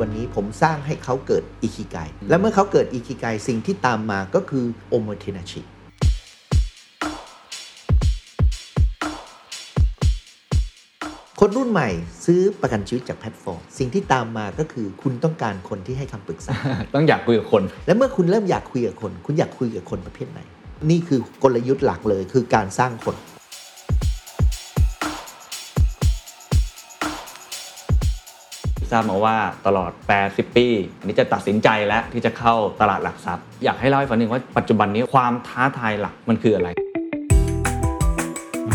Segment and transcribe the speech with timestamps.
[0.00, 1.96] วันนี้ผมสร้างให้เขาเกิดอิคิไก
[2.28, 5.60] และเมื่อเขาเกิดอิคิไกสิ่งที่ตามมาก็คือโอโมเทนาชิ
[11.40, 11.88] คนรุ่นใหม่
[12.24, 16.54] ซื้อประกันชีวิตจากแพลตฟอร์ม สิ่งที่ตามมาก็คือคุณต้องการคนที่ให้คำปรึกษา
[16.94, 20.40] ต้องอยากคุยกับคน และเมื่อคุณเริ่มอยากคุยกับคน คุณอยากคุยกับคนประเภทไหน
[20.90, 23.16] นี่คือกลยุทธ์หลักเลยคือการสร้างคน
[28.92, 29.90] ทราบมาว่าตลอด
[30.24, 30.66] 80 ปี
[30.98, 36.68] อันนี้จะตัดสินใจแล้วที่จะเข้าตลาดหลักทรัพย์ อยากให้เล่าให้ฟังหนึ่งว่าปัจจุบันนี้ความท้าทายหลักมันคืออะไร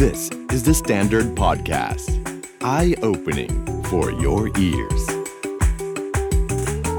[0.04, 0.20] This
[0.55, 2.08] is the Standard Podcast.
[2.77, 3.54] Eye opening
[3.90, 5.04] for your ears.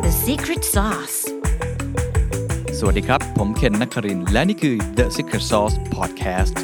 [0.07, 1.19] The secret sauce.
[2.79, 6.55] สวัสดีครับ ผมเคนนักครินทร์และนี่คือ The Secret Sauce Podcast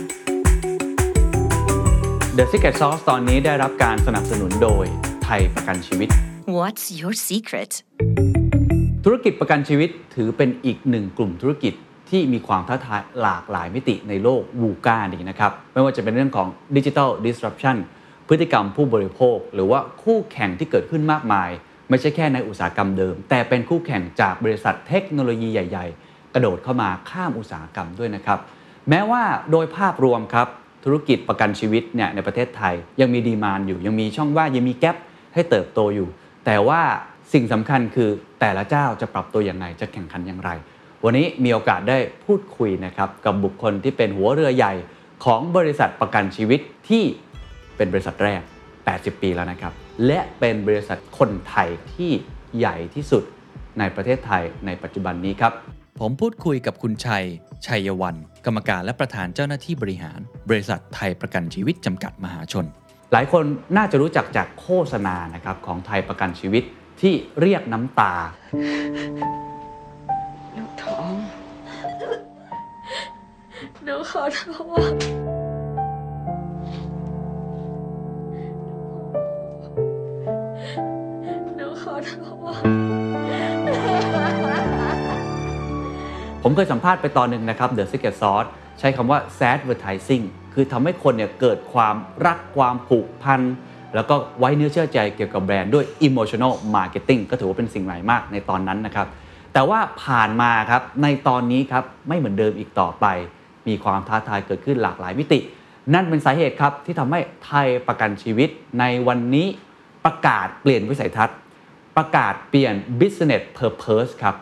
[2.39, 4.85] The Secret Sauce ตอนนี้ได้รับการสนับสนุนโดย
[5.25, 6.09] ไทยประกันชีวิต
[6.47, 7.73] What's your secret?
[9.05, 11.75] ธุรกิจประกันชีวิตถือเป็นอีกหนึ่งกลุ่มธุรกิจ
[12.11, 17.77] ที่มีความท้าทายหลากหลายมิติในโลกวูก้านี้นะครับ ไม่ว่าจะเป็นเรื่องของดิจิทัล disruption
[18.29, 21.51] พฤติกรรมผู้บริโภค หรือว่าคู่แข่งที่เกิดขึ้นมากมาย
[21.89, 28.39] ไม่ใช่แค่ในอุตสาหกรรมเดิม แต่เป็นคู่แข่งจากบริษัทเทคโนโลยีใหญ่ ๆ กระโดดเข้ามาข้ามอุตสาหกรรมด้วยนะครับ
[28.89, 30.49] แม้ว่าโดยภาพรวมครับ
[30.85, 34.97] ธุรกิจประกันชีวิตเนี่ยในประเทศไทย ยังมีดีมานอยู่ยังมีช่องว่างยังมีแกลบ
[35.35, 36.09] ให้เติบโตอยู่
[36.47, 36.83] แต่ว่า
[37.33, 40.51] สิ่งสำคัญคือแต่ละเจ้าจะปรับตัวอย่างไรจะแข่งขันอย่างไร
[41.05, 44.75] วันนี้มีโอกาสได้พูดคุยนะครับกับบุคคลที่เป็นหัวเรือใหญ่
[45.25, 47.05] ของบริษัทประกันชีวิตที่
[47.77, 48.43] เป็นบริษัทแรก
[48.85, 49.73] 80 ปีแล้วนะครับ
[50.07, 52.11] และเป็นบริษัทคนไทยที่
[52.59, 53.23] ใหญ่ที่สุด
[53.79, 55.53] ในประเทศไทยในปัจจุบันนี้ครับ
[56.01, 57.25] ผมพูดคุยกับคุณชัย
[57.67, 62.67] ชัยวัน กรรมการและประธานเจ้าหน้าที่บริหาร บริษัทไทยประกันชีวิตจำกัดมหาชน
[63.13, 63.45] หลายคน
[63.77, 66.63] น่าจะรู้จักจากโฆษณานะครับของไทยประกันชีวิต
[67.01, 68.15] ที่เรียกน้ำตา
[70.55, 71.15] หนูท้อง
[73.85, 74.41] หนูขอโท
[74.91, 74.93] ษ
[81.57, 82.13] หนูขอโท
[82.61, 82.63] ษ
[86.43, 88.49] ผมเคยสัมภาษณ์ไปตอนหนึ่งนะครับ The Secret Sauce
[88.79, 90.25] ใช้คำว่า sad advertising
[90.55, 93.41] คือทำให้คนเนี่ยเกิดความรักความผูกพัน
[93.95, 99.07] แล้วก็ไว้เนื้อเชื่อใจเกี่ยวกับแบรนด์ด้วย emotional marketing ก็ถือว่าเป็นสิ่งใหม่มากในตอนนั้นนะครับ
[99.53, 103.07] แต่ว่าผ่านมาครับในตอนนี้ครับไม่เหมือนเดิมอีกต่อไป
[103.69, 105.39] มีความท้าทายเกิดขึ้นหลากหลายมิติ
[105.95, 108.49] นั่นเป็นสาเหตุครับที่ทำให้ไทยประกันชีวิต
[108.81, 109.47] ในวันนี้
[110.05, 111.39] ประกาศเปลี่ยนวิสัยทัศน์
[111.97, 114.35] ประกาศเปลี่ยน business purpose ครับ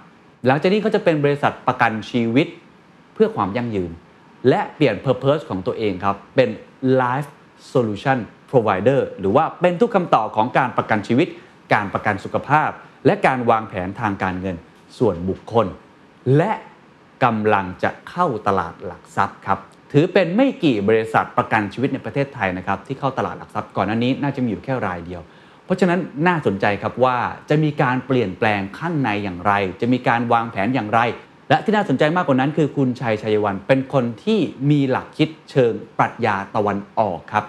[0.47, 2.47] หลังจากนี้เขาจะเป็นบริษัทประกันชีวิต
[3.15, 3.91] เพื่อความยั่งยืน
[4.49, 6.49] และเปลี่ยน purpose ของตัวเองครับ เป็น
[7.03, 7.29] life
[7.73, 8.19] solution
[8.51, 11.29] provider หรือว่าเป็นทุกคำตอบของการประกันชีวิต
[11.75, 12.71] การประกันสุขภาพ
[13.07, 14.57] และการวางแผนทางการเงิน
[14.99, 15.67] ส่วนบุคคล
[16.37, 16.53] และ
[17.25, 19.59] กำลังจะเข้าตลาดหลักทรัพย์ครับ
[19.93, 25.23] ถือเป็นไม่กี่บริษัทประกันชีวิตในประเทศไทยนะครับที่เข้าตลาดหลักทรัพย์ก่อนหน้านี้น่าจะมีอยู่แค่รายเดียว
[25.65, 27.19] เพราะฉะนั้นน่าสนใจครับว่า
[27.51, 31.01] จะมีการเปลี่ยนแปลงข้างในอย่างไร จะมีการวางแผนอย่างไร
[31.53, 34.39] และที่น่าสนใจมากกว่านั้นคือคุณชัยชัยวันเป็นคนที่
[34.71, 37.45] มีหลักคิดเชิงปรัชญาตะวันออกครับ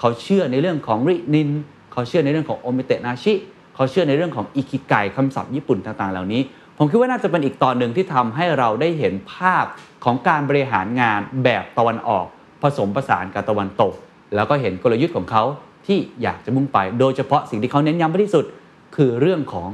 [0.00, 1.48] เขาเชื่อในเรื่องของรินิน
[1.92, 3.34] เขาเชื่อในเรื่องของโอเมเตนาชิ
[3.74, 6.42] เขาเชื่อในเรื่องของอิคิไกคำศัพท์ญี่ปุ่นต่างๆ เหล่านี้
[6.78, 9.64] ผมคิดว่าน่าจะเป็นอีกตอนหนึ่งที่ทำให้เราได้เห็นภาพ
[10.04, 12.26] ของการบริหารงานแบบตะวันออก
[12.62, 13.92] ผสมผสานกับตะวันตก
[14.34, 15.42] แล้วก็เห็นกลยุทธ์ของเขา
[15.86, 18.44] ที่อยากจะมุ่งไป โดยเฉพาะสิ่งที่เขาเน้นย้ำมากที่สุด
[18.96, 19.68] คือเรื่องของ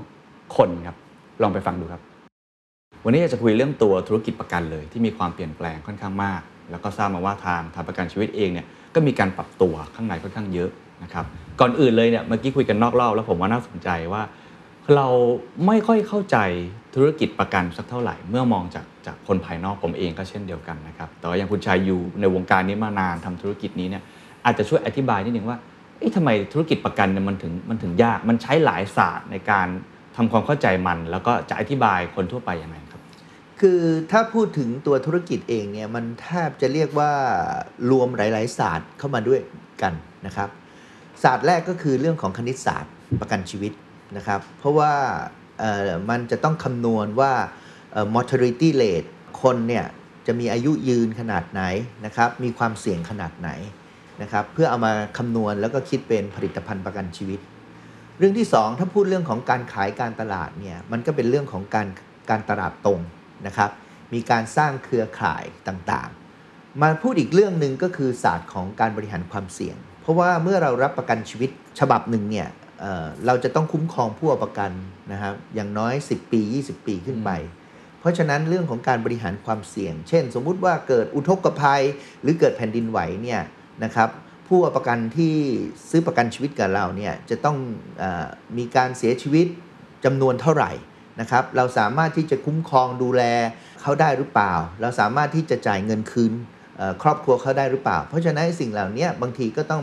[0.56, 0.96] คนครับ
[1.42, 2.11] ลองไปฟังดูครับ
[3.04, 6.40] วันนี้อยากจะคุยเรื่องตัวธุรกิจประกันเลย ที่มีความเปลี่ยนแปลงค่อนข้างมาก
[6.70, 10.70] แล้วก็ทราบมาว่าทางทางประกันชีวิตเองเนี่ยก็มีการปรับตัวข้างในค่อนข้างเยอะ
[11.02, 11.24] นะครับ
[11.60, 14.22] ก่อนอื่นเลยเนี่ยเมื่อกี้คุยกันนอกรอบแล้วผมว่าน่าสนใจว่า
[14.94, 15.06] เรา
[15.66, 16.36] ไม่ค่อยเข้าใจ
[16.94, 24.02] ธุรกิจประกันสักเท่าไหร่ เมื่อมองจากจากคนภายนอกผมเองก็เช่นเดียวกันนะครับแต่ว่าอย่างคุณชายอยู่ในวงการนี้มานานทำธุรกิจนี้เนี่ย
[24.44, 25.58] อาจจะช่วยอธิบายนิดนึงว่า
[25.98, 29.68] เอ๊ะทำไมธุรกิจประกันเนี่ยมันถึงมันถึงยาก มันใช้หลายศาสตร์ในการ
[30.16, 32.76] ทำความเข้าใจมัน แล้วก็จะอธิบายคนทั่วไปยังไง
[33.62, 33.82] คือ
[34.12, 37.12] ถ้าพูดถึงตัวธุรกิจเองเนี่ยมันแทบจะเรียกว่า
[37.90, 39.40] รวมหลาย ๆ ศาสตร์เข้ามาด้วย
[39.82, 39.94] กัน
[40.26, 40.48] นะครับ
[41.22, 43.72] ศาสตร์แรกก็คือเรื่องของคณิตศาสตร์ประกันชีวิต
[44.16, 44.92] นะครับ เพราะว่า
[46.10, 47.32] มันจะต้องคำนวณว่า
[47.92, 49.08] เอ่อ mortality rate
[49.42, 49.86] คนเนี่ย
[50.26, 51.62] จะมีอายุยืนขนาดไหน
[52.06, 53.50] นะครับ มีความเสี่ยงขนาดไหน
[54.22, 57.40] นะครับ เพื่อเอามาคำนวณแล้วก็คิดเป็นผลิตภัณฑ์ประกันชีวิต
[58.18, 61.88] เรื่องที่สองถ้าพูดเรื่องของการขายการตลาดเนี่ยมันก็เป็นเรื่องของการ
[62.30, 63.00] การตลาดตรง
[63.46, 63.70] นะครับ
[64.14, 71.50] มีการสร้างเครือข่ายต่างๆ มาพูดอีกเรื่องหนึ่งก็คือศาสตร์ของการบริหารความเสี่ยง เพราะว่าเมื่อเรารับประกันชีวิต
[71.80, 72.48] ฉบับหนึ่งเนี่ย
[72.80, 74.72] เเอ่อเราจะต้องคุ้มครองผู้เอาประกัน
[75.12, 77.30] นะครับอย่างน้อย 10 ปี 20 ปีขึ้นไป
[78.00, 81.82] เพราะฉะนั้นเรื่องของการบริหารความเสี่ยง เช่น สมมุติว่าเกิดอุทกภัย
[82.22, 83.40] หรือเกิดแผ่นดินไหวเนี่ย
[83.84, 84.08] นะครับ
[84.48, 85.34] ผู้เอาประกันที่
[85.90, 87.56] ซื้อประกันชีวิตกับเราเนี่ยจะต้อง
[87.98, 88.26] เออ
[88.58, 89.46] มีการเสียชีวิต
[90.04, 90.72] จำนวนเท่าไหร่
[91.20, 93.22] นะครับเราสามารถที่จะคุ้มครองดูแล
[93.82, 96.32] เขาได้หรือเปล่า เราสามารถที่จะจ่ายเงินคืน
[96.76, 99.82] เอ่อครอบครัวเขาได้หรือเปล่า เพราะฉะนั้นสิ่งเหล่านี้บางทีก็ต้อง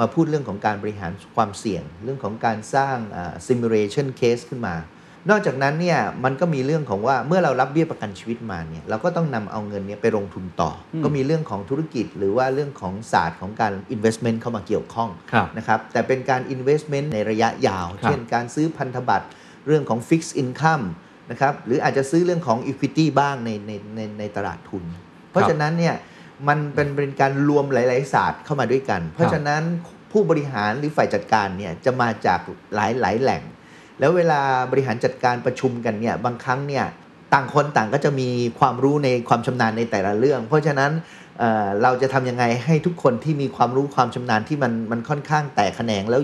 [0.00, 4.76] มาพูดเรื่องของการบริหารความเสี่ยง เรื่องของการสร้างเอ่อ simulation case ขึ้นมา
[5.30, 19.26] นอกจากนั้นเนี่ยมันก็มีเรื่องของว่าเมื่อเรารับเบี้ยประกันชีวิตมาเนี่ยเราก็ต้องนำเอาเงินเนี้ไปลงทุนต่ออมก็มีเรื่องของธุรกิจ หรือว่าเรื่องของศาสตร์ของการ investment เข้ามาเกี่ยวข้องครับนะครับแต่เป็นการ investment ในระยะยาวครับเช่นการซื้อพันธบัตร
[19.66, 20.84] เรื่องของ fixed income
[21.30, 24.84] นะครับหรืออาจจะซื้อเรื่องของ equity บ้างในในในในตลาดทุน
[25.30, 25.94] เพราะฉะนั้นเนี่ย
[26.48, 29.62] มันเป็นเป็นการรวมหลาย ๆ ศาสตร์เข้ามาด้วยกัน เพราะฉะนั้น
[30.12, 32.40] ผู้บริหารหรือฝ่ายจัดการเนี่ยจะมาจาก
[32.74, 33.42] หลายหลายแหล่ง
[33.98, 34.40] แล้วเวลา
[34.70, 36.84] บริหารจัดการประชุมกันเนี่ยบางครั้งเนี่ย
[37.34, 38.28] ต่างคนต่างก็จะมี
[38.58, 40.92] ความรู้ในความชำนาญในแต่ละเรื่อง เพราะฉะนั้น
[41.38, 46.22] เเราจะทำยังไงให้ทุกคนที่มีความรู้ความชำนาญที่มันมันค่อนข้างแตกแขนงแล้ว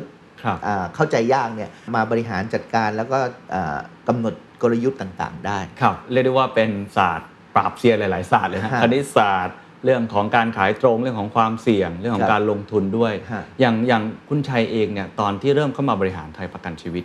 [0.95, 3.19] เข้าใจยากเนี่ยมาบริหารจัดการแล้วก็
[3.55, 3.77] อ่า
[4.09, 17.05] กำหนดกลยุทธ์ต่างๆ ได้ครับเรียกได้ว่าเป็นศาสตร์ปราบเซียนหลาย ๆ ศาสตร์เลยนะฮะคณิตศาสตร์เรื่องของการขายตรงเรื่องของความเสี่ยงเรื่องขอครังบการลงทุนด้วยฮะอย่างอย่างคุณชัยเองเนี่ยตอนที่เริ่มเข้ามาบริหารไทยประกันชีวิต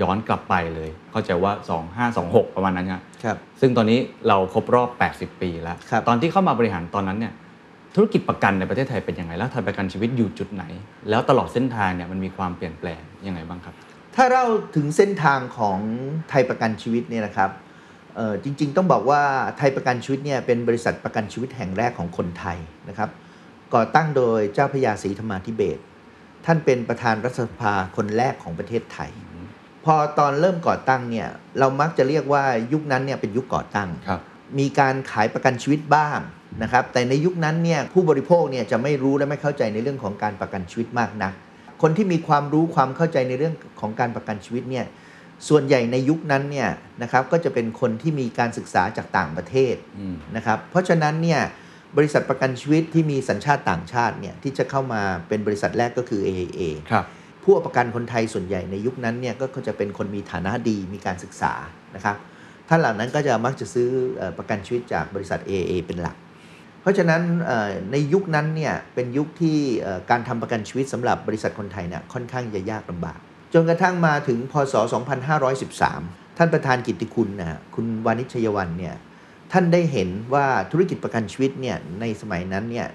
[0.00, 1.52] ย้อนกลับไปเลย เข้าใจว่า
[2.04, 3.98] 2526 ประมาณนั้นครับครับซึ่งตอนนี้
[4.28, 4.88] เราครบรอบ
[5.18, 7.32] 80 ปีแล้วครับตอนที่เข้ามาบริหารตอนนั้นเนี่ย
[7.96, 10.64] ธุรกิจประกันในประเทศไทยเป็นยังไง แล้วไทยประกันชีวิตอยู่จุดไหน
[11.10, 13.74] แล้วตลอดเส้นทางเนี่ยมันมีความเปลี่ยนแปลงยังไงบ้างครับ
[14.16, 14.44] ถ้าเรา
[14.76, 15.78] ถึงเส้นทางของ
[16.30, 17.50] ไทยประกันชีวิตเนี่ยนะครับ
[18.16, 19.22] เอ่อจริงๆ ต้องบอกว่า
[19.58, 22.58] ไทยประกันชีวิตเนี่ยเป็นบริษัทประกันชีวิตแห่งแรกของคนไทย
[22.88, 23.10] นะครับ
[23.74, 25.82] ก่อตั้งโดยเจ้าพระยาศรีธรรมาธิเบศร
[26.46, 29.10] ท่านเป็นประธานรัฐสภาคนแรกของประเทศไทย
[29.84, 31.28] พอตอนเริ่มก่อตั้งเนี่ย
[31.58, 34.20] เรามักจะเรียกว่ายุคนั้นเนี่ยเป็นยุคก่อตั้งครับ
[34.58, 36.18] มีการขายประกันชีวิตบ้าง
[36.62, 41.32] นะครับแต่ในยุคนั้นเนี่ยผู้บริโภคเนี่ยจะไม่รู้และไม่เข้าใจในเรื่องของการประกันชีวิตมากนัก
[41.82, 44.86] คนที่มีความรู้ความเข้าใจในเรื่องของการประกันชีวิตเนี่ย
[45.48, 46.68] ส่วนใหญ่ในยุคนั้นเนี่ย
[47.02, 51.40] นะครับก็จะเป็นคนที่มีการศึกษาจากต่างประเทศอืมนะครับเพราะฉะนั้นเนี่ย
[51.96, 57.04] บริษัทประกันชีวิตที่มีสัญชาติต่างชาติเนี่ยที่จะเข้ามาเป็นบริษัทแรกก็คือ AIA ครับ
[57.42, 61.52] ผู้เอาประกันคนไทยส่วนใหญ่ในยุคนั้นเนี่ยก็จะเป็นคนมีฐานะดีมีการศึกษา
[61.94, 62.16] นะครับ
[62.68, 66.25] ท่านเหล่านั้นก็จะมักจะซื้อเอ่อประกันชีวิตจากบริษัท AA เป็นหลักเพ
[66.86, 73.18] ราะฉะนั้นเอ่อในยุคนั้นเนี่ยเป็นยุคที่เอ่อการทำประกันชีวิตสำหรับบริษัทคนไทยเนี่ยค่อนข้างจะยากลำบาก
[73.54, 74.74] จนกระทั่งมาถึงพศ
[75.56, 78.94] 2513 ท่านประธานกิตติคุณนะฮะคุณวานิชยวันเนี่ย
[79.52, 82.86] ท่านได้เห็นว่าธุรกิจประกันชีวิตเนี่ยในสมัยนั้นเนี่ย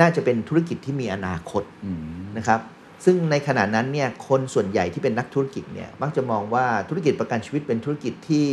[0.00, 2.02] น่าจะเป็นธุรกิจที่มีอนาคตอืม
[2.36, 2.60] นะครับ
[3.04, 8.46] ซึ่งในขณะนั้นเนี่ยคนส่วนใหญ่ที่เป็นนักธุรกิจเนี่ยมักจะมองว่าธุรกิจประกันชีวิตเป็นธุรกิจที่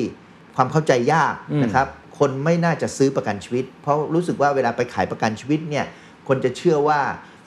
[0.55, 1.87] ความเข้าใจยากอืมนะครับ
[2.19, 5.85] คนไม่น่าจะซื้อประกันชีวิต เพราะรู้สึกว่าเวลาไปขายประกันชีวิตเนี่ย
[6.27, 6.99] คนจะเชื่อว่า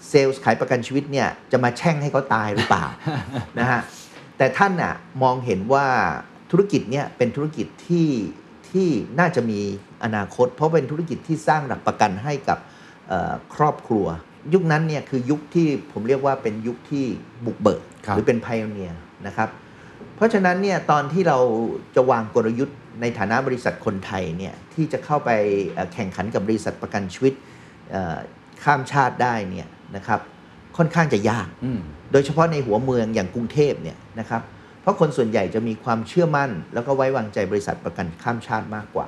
[0.08, 2.84] เซลล์ขายประกันชีวิตเนี่ยจะมาแช่งให้เขาตายหรือเปล่า
[3.58, 3.80] นะฮะ
[4.38, 5.86] แต่ท่านน่ะมองเห็นว่า
[6.50, 8.08] ธุรกิจเนี่ยเป็นธุรกิจที่
[8.70, 8.88] ที่
[9.20, 9.60] น่าจะมี
[10.04, 12.58] อนาคต เพราะเป็นธุรกิจที่สร้างหลักประกันให้กับ
[13.08, 14.06] เอ่อครอบครัว
[14.54, 17.04] ยุคนั้นเนี่ยคือยุคที่ผมเรียกว่าเป็นยุคที่
[17.44, 18.92] บุกเบิกครับหรือเป็นไพ o อเนีย
[19.26, 19.48] นะครับ
[20.16, 21.38] เพราะฉะนั้นเนี่ยตอนที่เรา
[21.94, 25.30] จะวางกลยุทธ์ ในฐานะบริษัทคนไทยเนี่ยที่จะเข้าไป
[25.72, 27.34] เอ่อแข่งขันกับบริษัทประกันชีวิต
[27.90, 28.16] เอ่อ
[28.64, 30.20] ข้ามชาติได้เนี่ยนะครับ
[30.76, 31.80] ค่อนข้างจะยากอืม
[32.12, 34.42] โดยเฉพาะในหัวเมืองอย่างกรุงเทพเนี่ยนะครับ
[34.80, 39.06] เพราะคนส่วนใหญ่จะมีความเชื่อมั่น แล้วก็ไว้วางใจบริษัทประกันข้ามชาติมากกว่า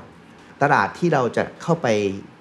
[0.63, 1.89] ตลาดที่เราจะเข้าไป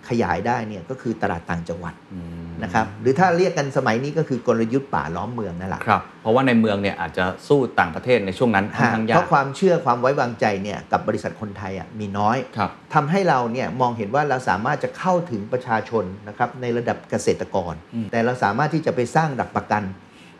[0.09, 19.83] ขยายได้เนี่ยก็คือตลาดต่างจังหวัดอืมนะครับหรือถ้าเรียกกันสมัยนี้ก็คือกลยุทธ์ป่าล้อมเมืองนั่นแหละครับเพราะว่าในเมืองเนี่ยอาจจะสู้ต่างประเทศในช่วงนั้นค่อนฮะข้างเพยากราะความเชื่อความไว้วางใจเนี่ยกับบริษัทคนไทยอะมีน้อยครับทำให้เราเนี่ยมองเห็นว่าเราสามารถจะเข้าถึงประชาชนนะครับในระดับเกษตรกรอืมแต่เราสามารถที่จะไปสร้างหลักประกัน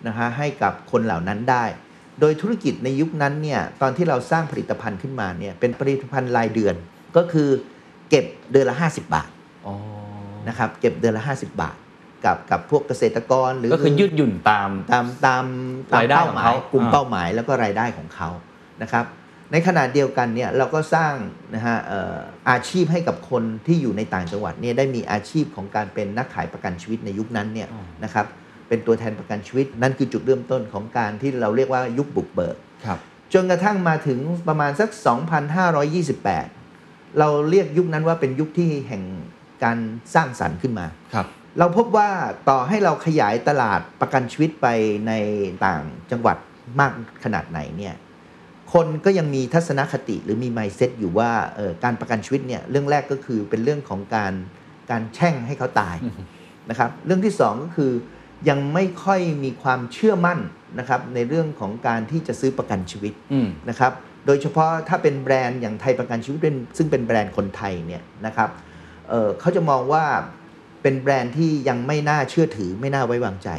[0.08, 1.66] นะฮะให้กับคนเหล่านั้นได้
[2.20, 6.76] โดยธุรกิจในยุคนั้นเนี่ยตอนที่เราสร้างผลิตภัณฑ์ขึ้นมาเนี่ยเป็นผลิตภัณฑ์รายเดือน
[7.18, 7.50] ก็คือ
[8.10, 9.31] เก็บเดือนละ 50 บาทอ๋อ
[10.48, 11.76] นะครับเก็บเดือนละ 50 บาท
[12.26, 15.44] กับกับพวกเกษตรกรหรือก็คือยืดหยุ่นตามตามตาม
[15.92, 18.30] ตามรายได้เป้าของหมาเขายกลุ่มอ่าเป้าหมายแล้วก็รายได้ของเขา
[18.82, 19.06] นะครับ
[19.52, 21.14] ในขณะเดียวกันเนี่ยเราก็สร้าง
[21.56, 22.16] นะฮะเอ่อ
[22.50, 27.68] อาชีพให้กับคนที่อยู่ในต่างจังหวัดเนี่ยได้มีอาชีพของการเป็นนักขายประกันชีวิตในยุคนั้นเนี่ย
[28.04, 28.26] นะครับ
[28.68, 33.00] เป็นตัวแทนประกันชีวิต นั่นคือจุดเริ่มต้นของการที่เราเรียกว่ายุคบุกเบิกครับ
[33.34, 34.90] จนกระทั่งมาถึงประมาณสัก
[35.64, 39.04] 2,528 เราเรียกยุคนั้นว่าเป็นยุคที่แห่ง
[39.64, 39.78] การ
[40.16, 41.28] สร้างสรรค์ขึ้นมาครับ
[41.60, 42.10] เราพบว่า
[42.50, 44.68] ต่อให้เราขยายตลาดประกันชีวิตไป
[45.08, 45.14] ใน
[45.66, 46.38] ต่างจังหวัด
[46.80, 47.96] มากขนาดไหนเนี่ย
[48.74, 54.34] คนก็ยังมีทัศนคติหรือมี mindset อยู่ว่าเอ่อการประกันชีวิตเนี่ยเรื่องแรกก็คือเป็นเรื่องของการ
[54.92, 55.98] การแช่งให้เขาตาย
[56.70, 57.92] นะครับเรื่องที่สองก็คือ
[58.50, 60.40] ยังไม่ค่อยมีความเชื่อมั่น
[60.80, 63.94] นะครับในเรื่องของการที่จะซื้อประกันชีวิตอืมนะครับ
[64.26, 68.50] โดยเฉพาะถ้าเป็นแบรนด์อย่างไทยประกันชีวิตเป็นซึ่งเป็นแบรนด์คนไทยเนี่ยนะครับ
[69.12, 70.04] เอ่อเขาจะมองว่า
[70.82, 73.50] เป็นแบรนด์ที่ยังไม่น่าเชื่อถือไม่น่าไว้วางใจ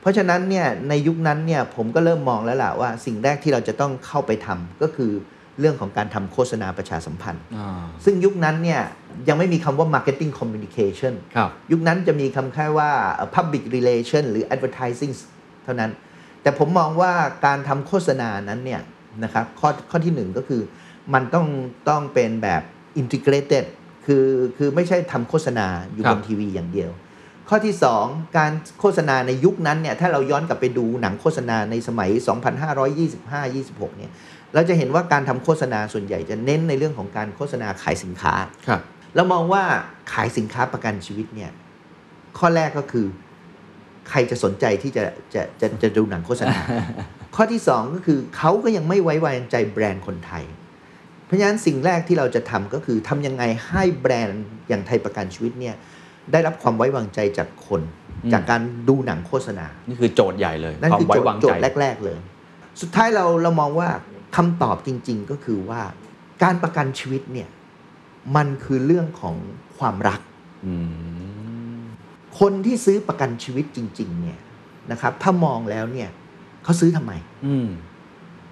[0.00, 5.12] เพราะฉะนั้นเนี่ยในยุคนั้นเนี่ยผมก็เริ่มมองแล้วล่ะว่า สิ่งแรกที่เราจะต้องเข้าไปทำก็คือ
[5.60, 8.82] เรื่องของการทำโฆษณาประชาสัมพันธ์อ่าซึ่งยุคนั้นเนี่ย
[9.28, 15.12] ยังไม่มีคำว่า marketing communication ครับยุคนั้นจะมีคำแค่ว่าเอ่อ public relation หรือ advertising
[15.64, 15.90] เท่านั้น
[16.42, 17.12] แต่ผมมองว่า
[17.46, 18.80] การทำโฆษณานั้นเนี่ย
[19.24, 20.62] นะครับข้อข้อที่หนึ่งก็คือ
[21.14, 21.46] มันต้อง
[21.88, 22.62] ต้องเป็นแบบ
[23.00, 23.64] integrated
[24.06, 26.90] คือคือไม่ใช่ทำโฆษณาอยู่ครับบนทีวีอย่างเดียว
[27.48, 32.10] ข้อที่ 2 การโฆษณาในยุคนั้นเนี่ยถ้าเราย้อนกลับไปดูหนังโฆษณาในสมัย
[32.84, 34.10] 2525-26 เนี่ย
[34.54, 38.34] เราจะเห็นว่าการทำโฆษณาส่วนใหญ่จะเน้นในเรื่องของการโฆษณาขายสินค้า
[38.68, 38.80] ครับ
[39.14, 39.62] เรามองว่า
[40.12, 41.50] ขายสินค้าประกันชีวิตเนี่ย
[42.38, 43.06] ข้อแรกก็คือ
[44.10, 45.04] ใครจะสนใจที่จะ
[45.34, 46.60] จะจะจะดูหนังโฆษณา
[47.36, 50.61] ข้อที่สองก็คือเขาก็ยังไม่ไว้วางใจแบรนด์คนไทยเพ
[51.32, 55.74] ราะฉะนั้นสิ่งแรกที่เราจะทำก็คือทำยังไงให้แบรนด์อย่างไทยประกันชีวิตเนี่ย
[56.32, 57.80] ได้รับความไว้วางใจจากคน
[58.24, 62.18] อืมจากการดูหนังโฆษณา นี่คือโจทย์ใหญ่เลยนั่นความคือไว้โจทวางย์โจใจทย์แรก ๆเลย
[62.80, 63.88] สุดท้ายเราเรามองว่า
[64.36, 65.80] คำตอบจริง ๆ ก็คือว่า
[66.42, 67.48] การประกันชีวิตเนี่ย
[68.36, 69.34] มันคือเรื่องของ
[69.78, 70.20] ความรัก
[70.66, 70.74] อื
[71.80, 71.82] ม
[72.40, 74.38] คนที่ซื้อประกันชีวิตจริง ๆ เนี่ย
[74.92, 76.08] นะครับ ถ้ามองแล้วเนี่ย
[76.64, 77.12] เขาซื้อทำไม
[77.46, 77.68] อืม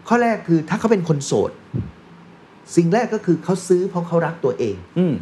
[0.08, 1.50] ข้อแรกคือถ้าเขาเป็นคนโสด
[2.76, 5.14] สิ่งแรกก็คือเขาซื้อเพราะเขารักตัวเองอืม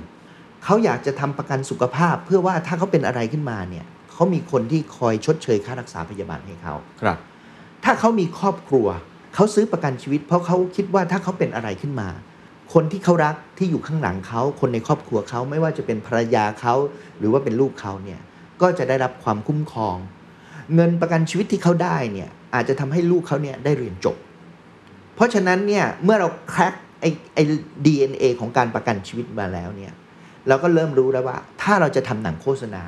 [0.64, 7.18] เขาอยากจะทำประกันสุขภาพ เพื่อว่าถ้าเขาเป็นอะไรขึ้นมาเนี่ยเขามีคนที่คอยชดเชยค่ารักษาพยาบาลให้เขาครับ
[7.84, 8.86] ถ้าเขามีครอบครัว
[9.34, 12.08] เขาซื้อประกันชีวิต เพราะเขาคิดว่าถ้าเขาเป็นอะไรขึ้นมา
[12.74, 16.74] คนที่เขารักที่อยู่ข้างหลังเขาคนในครอบครัวเขาไม่ว่าจะเป็นภรรยาเขา
[17.18, 18.20] หรือว่าเป็นลูกเขาเนี่ย
[18.60, 19.96] ก็จะได้รับความคุ้มครอง
[20.74, 24.16] เงินประกันชีวิตที่เขาได้เนี่ยอาจจะทำให้ลูกเขาเนี่ยได้เรียนจบ
[25.14, 27.42] เพราะฉะนั้นเนี่ยเมื่อเราแคร็ก ไอ้ไอ้
[27.86, 29.92] DNA ของการประกันชีวิตมาแล้วเนี่ย
[30.48, 32.82] เราก็เริ่มรู้แล้วว่า ถ้าเราจะทำหนังโฆษณา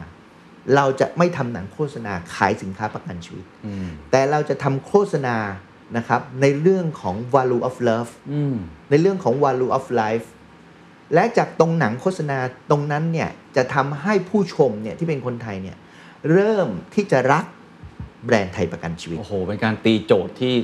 [0.77, 5.37] เราจะไม่ทำหนังโฆษณาขายสินค้าประกันชีวิตอืมแต่เราจะทำโฆษณา
[5.97, 8.57] นะครับในเรื่องของ value of love อืม
[8.91, 10.27] ในเรื่องของ value of life
[11.15, 12.39] และจากตรงหนังโฆษณา
[12.71, 15.77] ตรงนั้นเนี่ยจะทำให้ผู้ชมเนี่ยที่เป็นคนไทยเนี่ย
[16.33, 17.45] เริ่มที่จะรัก
[18.25, 20.55] แบรนด์ไทยประกันชีวิต โอ้โห เป็นการตีโจทย์ที่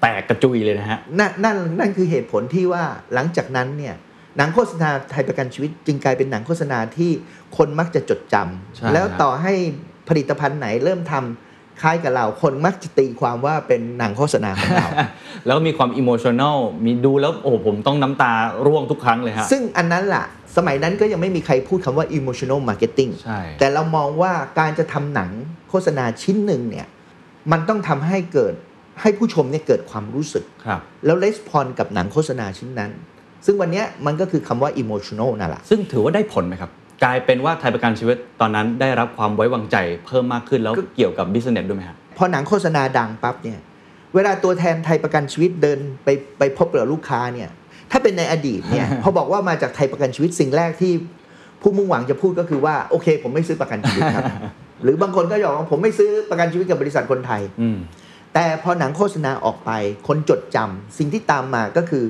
[0.00, 3.94] แตกกระจุยเลยนะฮะนั่นนั่นนั่นคือเหตุผลที่ว่าหลังจากนั้นเนี่ย
[4.36, 7.10] หนังโฆษณาไทยประกันชีวิต จึงกลายเป็นหนังโฆษณาที่
[7.56, 8.36] คนมักจะจดจ
[8.76, 9.52] ใช่ำแล้วครับต่อให้
[10.08, 14.88] ผลิตภัณฑ์ไหนเริ่มทำคล้ายกับเราคนมักจะตีความว่าเป็นหนังโฆษณาของเรา
[15.46, 18.32] แล้วมีความอิโมชัน a ลมีดูแล้วโอ้โหผมต้องน้ำตา
[18.66, 20.24] ร่วงทุกครั้งเลยฮะ ซึ่งอันนั้นล่ะ
[20.56, 25.30] สมัยนั้นก็ยังไม่มีใครพูดคำว่า emotional marketing ใช่ แต่เรามองว่าการจะทำหนัง
[25.70, 26.86] โฆษณาชิ้นหนึ่งเนี่ย
[27.52, 28.54] มันต้องทำให้เกิด
[29.00, 32.90] ให้ผู้ชมเนี่ยเกิดความรู้สึกครับแล้วレスปอนกับหนังโฆษณาชิ้นนั้น
[33.46, 36.70] ซึ่งวันเนี้ยมันก็คือคำว่า emotional นั่นแหละซึ่งถือว่าได้ผลไหมครับ
[37.04, 39.76] กลายเป็นว่าไทยประกันชีวิตตอนนั้นได้รับความไว้วางใจ
[40.06, 43.60] เพิ่มมากขึ้นแล้วเกี่ยวกับบิสเนสด้วยไหมครับพอหนังโฆษณาดังปั๊บเนี่ย
[44.14, 47.48] เวลาตัวแทนไทยประกันชีวิตเดินไปไปพบกับลูกค้าเนี่ย
[47.90, 50.92] ถ้าเป็นในอดีตเนี่ยพอบอกว่ามาจากไทยประกันชีวิตสิ่งแรกที่
[51.62, 54.24] ผู้มุ่งหวังจะพูดก็คือว่าโอเค ผมไม่ซื้อประกันชีวิตครับ
[54.82, 57.78] หรือบางคนก็จะบอกว่าผมไม่ซื้อประกันชีวิตกับบริษัทคนไทยอืม
[58.34, 59.70] แต่พอหนังโฆษณาออกไป
[60.08, 62.04] คนจดจำสิ่งที่ตามมาก็คือ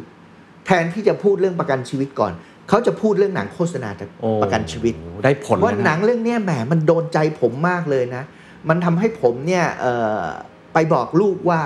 [0.67, 2.33] แทนที่จะพูดเรื่องประกันชีวิตก่อน
[2.69, 3.89] เขาจะพูดเรื่องหนังโฆษณา
[4.21, 8.23] โอ้ประกันชีวิตได้ผลว่าเลยะหนังเรื่องเนี้ยแหมมันโดนใจผมมากเลยนะ
[8.69, 10.23] มันทำให้ผมเนี่ยเอ่อ
[10.73, 11.63] ไปบอกลูกว่า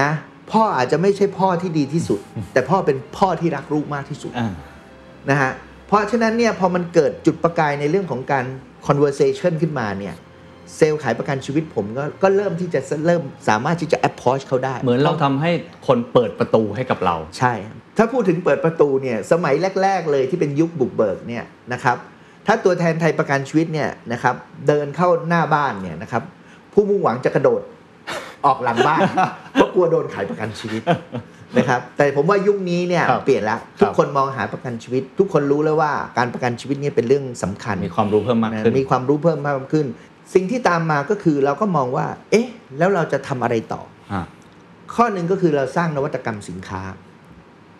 [0.00, 0.10] นะ
[0.52, 2.20] พ่ออาจจะไม่ใช่พ่อที่ดีที่สุด
[2.52, 4.52] แต่พ่อเป็นพ่อที่รักลูกมากที่สุดอ่า
[5.30, 5.50] นะฮะ
[5.86, 8.44] เพราะฉะนั้นเนี่ยพอมันเกิดจุดประกายในเรื่องของการ
[8.86, 10.14] conversation ขึ้นมาเนี่ย
[10.76, 15.50] เซลล์ขายประกันชีวิตผมก็ก็เริ่มที่จะเริ่มสามารถที่จะ approach เขาได้ เหมือนเราทำให้
[15.86, 17.52] คนเปิดประตูให้กับเรา ใช่
[17.98, 21.96] ถ้าพูดถึงเปิดประตูเนี่ยสมัยแรก ๆ เลยที่เป็นยุคบุกเบิกเนี่ยนะครับ
[22.46, 24.34] ถ้าตัวแทนไทยประกันชีวิตเนี่ยนะครับ
[24.68, 26.22] เดินเข้าหน้าบ้านเนี่ยนะครับ
[26.72, 27.62] ผู้มุ่งหวังจะกระโดด
[28.46, 29.00] ออกหลังบ้าน
[29.52, 30.82] เพราะกลัวโดนขายประกันชีวิต
[31.58, 39.86] นะครับแต่ผมว่ายุคนี้เนี่ยครับเปลี่ยนละทุกคนมองหาประกันชีวิต ทุกคนรู้แล้วว่าการประกันชีวิตเนี่ยเป็นเรื่องสำคัญ มีความรู้เพิ่มมากนะขึ้นมีความรู้เพิ่มมากขึ้น
[40.34, 42.46] สิ่งที่ตามมาก็คือเราก็มองว่า เอ๊ะ
[42.78, 43.82] แล้วเราจะทำอะไรต่อ
[44.12, 44.22] อ่า
[44.94, 46.82] ข้อหนึ่งก็คือเราสร้างนวัตกรรมสินค้า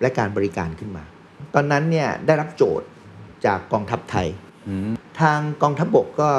[0.01, 1.05] และการบริการขึ้นมา
[1.55, 2.87] ตอนนั้นเนี่ยได้รับโจทย์
[3.47, 4.27] จากกองทัพไทย
[4.69, 6.31] อืมทางกองทัพบกก็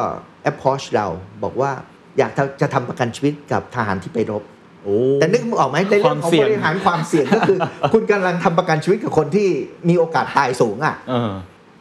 [0.51, 1.07] approach เรา
[1.43, 1.71] บอกว่า
[2.17, 4.43] อยากจะทำประกันชีวิตกับทหารที่ไปรบ
[4.83, 7.57] โอ้แต่นึกออกไหมในเรื่องของความเสี่ยบงริหารความเสี่ยงก็คือ
[7.93, 9.47] คุณกำลังทำประกันชีวิตกับคนที่
[9.89, 11.31] มีโอกาสตายสูงอะเออ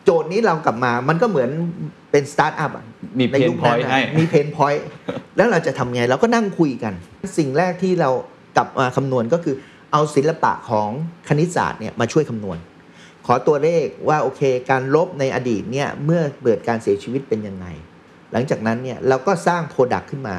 [0.05, 1.51] โจทย์นี้เรากลับมามันก็เหมือน
[2.11, 2.85] เป็นสตาร์ทอัพอะ
[3.19, 4.85] มีในยุค pain point นั้นให้อะมี pain point
[5.37, 6.93] แล้วเราจะทำไงเราก็นั่งคุยกัน
[7.39, 8.11] สิ่งแรกที่เรา
[8.57, 9.55] กลับมาคำนวณก็คือ
[9.93, 10.89] เอาศิลปะของ
[11.29, 12.59] คณิตศาสตร์เนี่ยมาช่วยคำนวณ
[13.27, 17.67] ขอตัวเลขว่าโอเคการรบในอดีตเนี่ยเมื่อเกิดการเสียชีวิตเป็นยังไง
[18.33, 20.39] หลังจากนั้นเนี่ยเราก็สร้าง product ขึ้นมา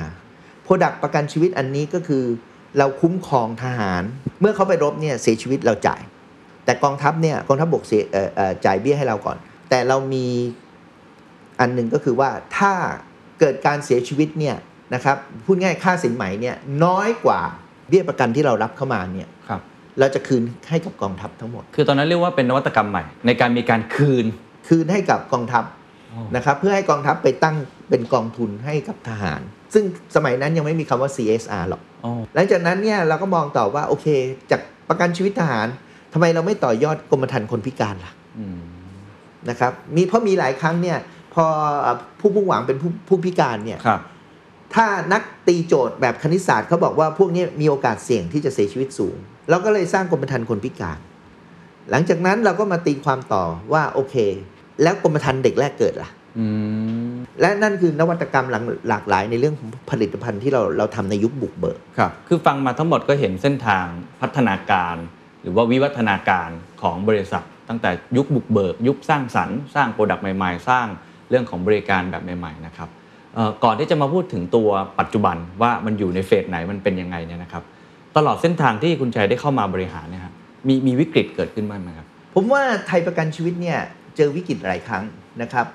[0.63, 2.23] product ประกันชีวิตอันนี้ก็คือ
[2.77, 4.03] เราคุ้มครองทหาร
[4.41, 6.01] เมื่อเขาไปรบเนี่ยเสียชีวิตเราจ่าย
[6.65, 9.37] แต่กองทัพเนี่ยกองทัพบกเสียเอ่อเอ่อจ่ายเบี้ยให้เราก่อน
[9.69, 10.27] แต่เรามี
[11.61, 12.73] อันหนึ่งก็คือว่าถ้า
[13.39, 14.55] เกิดการเสียชีวิตเนี่ย
[14.93, 17.39] นะครับพูดง่ายค่าสินไหมเนี่ยน้อยกว่า
[17.89, 19.61] เบี้ยประกันที่เรารับเข้ามาเนี่ยครับ
[19.99, 24.25] เราจะคืนให้กับกองทัพทั้งหมด คือตอนนั้นเรียกว่าเป็นนวัตกรรมใหม่ ในการมีการคืน
[24.67, 25.63] คืนให้กับกองทัพ
[26.11, 27.55] อ๋อนะครับเพื่อให้กองทัพไปตั้ง
[27.89, 29.41] เป็นกองทุนให้กับทหาร
[29.73, 29.83] ซึ่ง
[30.15, 34.07] สมัยนั้นยังไม่มีคำว่า CSR หรอกอ๋อหลังจากนั้นเนี่ยเราก็มองต่อว่าโอเค
[34.51, 35.67] จากประกันชีวิตทหาร
[36.13, 38.59] ทำไมเราไม่ต่อยอดกรมธรรม์คนพิการล่ะอืม
[39.49, 40.97] นะครับมีเพราะมีหลายครั้งเนี่ย
[41.33, 41.45] พอ
[42.19, 44.01] ผู้พุ่งหวังเป็นผู้ผู้พิการเนี่ยครับ
[44.75, 49.15] ถ้านักตีโจทย์แบบคณิตศาสตร์เขาบอกว่าพวกนี้มีโอกาสเสี่ยงที่จะเสียชีวิตสูง
[49.49, 50.99] เราก็เลยสร้างกรมธรรม์คนพิการ
[51.91, 54.15] หลังจากนั้นเราก็มาตีความต่อว่าโอเค
[54.83, 56.09] แล้วกรมธรรม์เด็กแรกเกิดล่ะ
[56.39, 56.45] อื
[57.11, 63.85] มและนั่นคือนวัตกรรมหลากหลากหลายในเรื่องของผลิตภัณฑ์ที่เราเราทำในยุคบุกเบิกครับ คือฟังมาทั้งหมดก็เห็นเส้นทาง
[64.21, 64.95] พัฒนาการ
[65.41, 66.49] หรือว่าวิวัฒนาการ
[66.81, 70.87] ของบริษัท ตั้งแต่ยุคบุกเบิก ยุคสร้างสรรค์ สร้างโปรดักต์ใหม่ ๆ สร้าง
[71.31, 72.89] เรื่องของบริการแบบใหม่ๆนะครับ
[73.35, 74.69] เอ่อก่อนที่จะมาพูดถึงตัว
[74.99, 77.63] ปัจจุบันว่ามันอยู่ในเฟสไหนมันเป็นยังไงเนี่ยนะครับ
[78.17, 80.33] ตลอดเส้นทางที่คุณชัยได้เข้ามาบริหารเนี่ยครับ
[80.67, 83.79] มีมีวิกฤตเกิดขึ้นบ้างไหมครับ ผมว่าไทยประกันชีวิตเนี่ย
[84.17, 85.03] เจอวิกฤตหลายครั้ง
[85.41, 85.65] นะครับ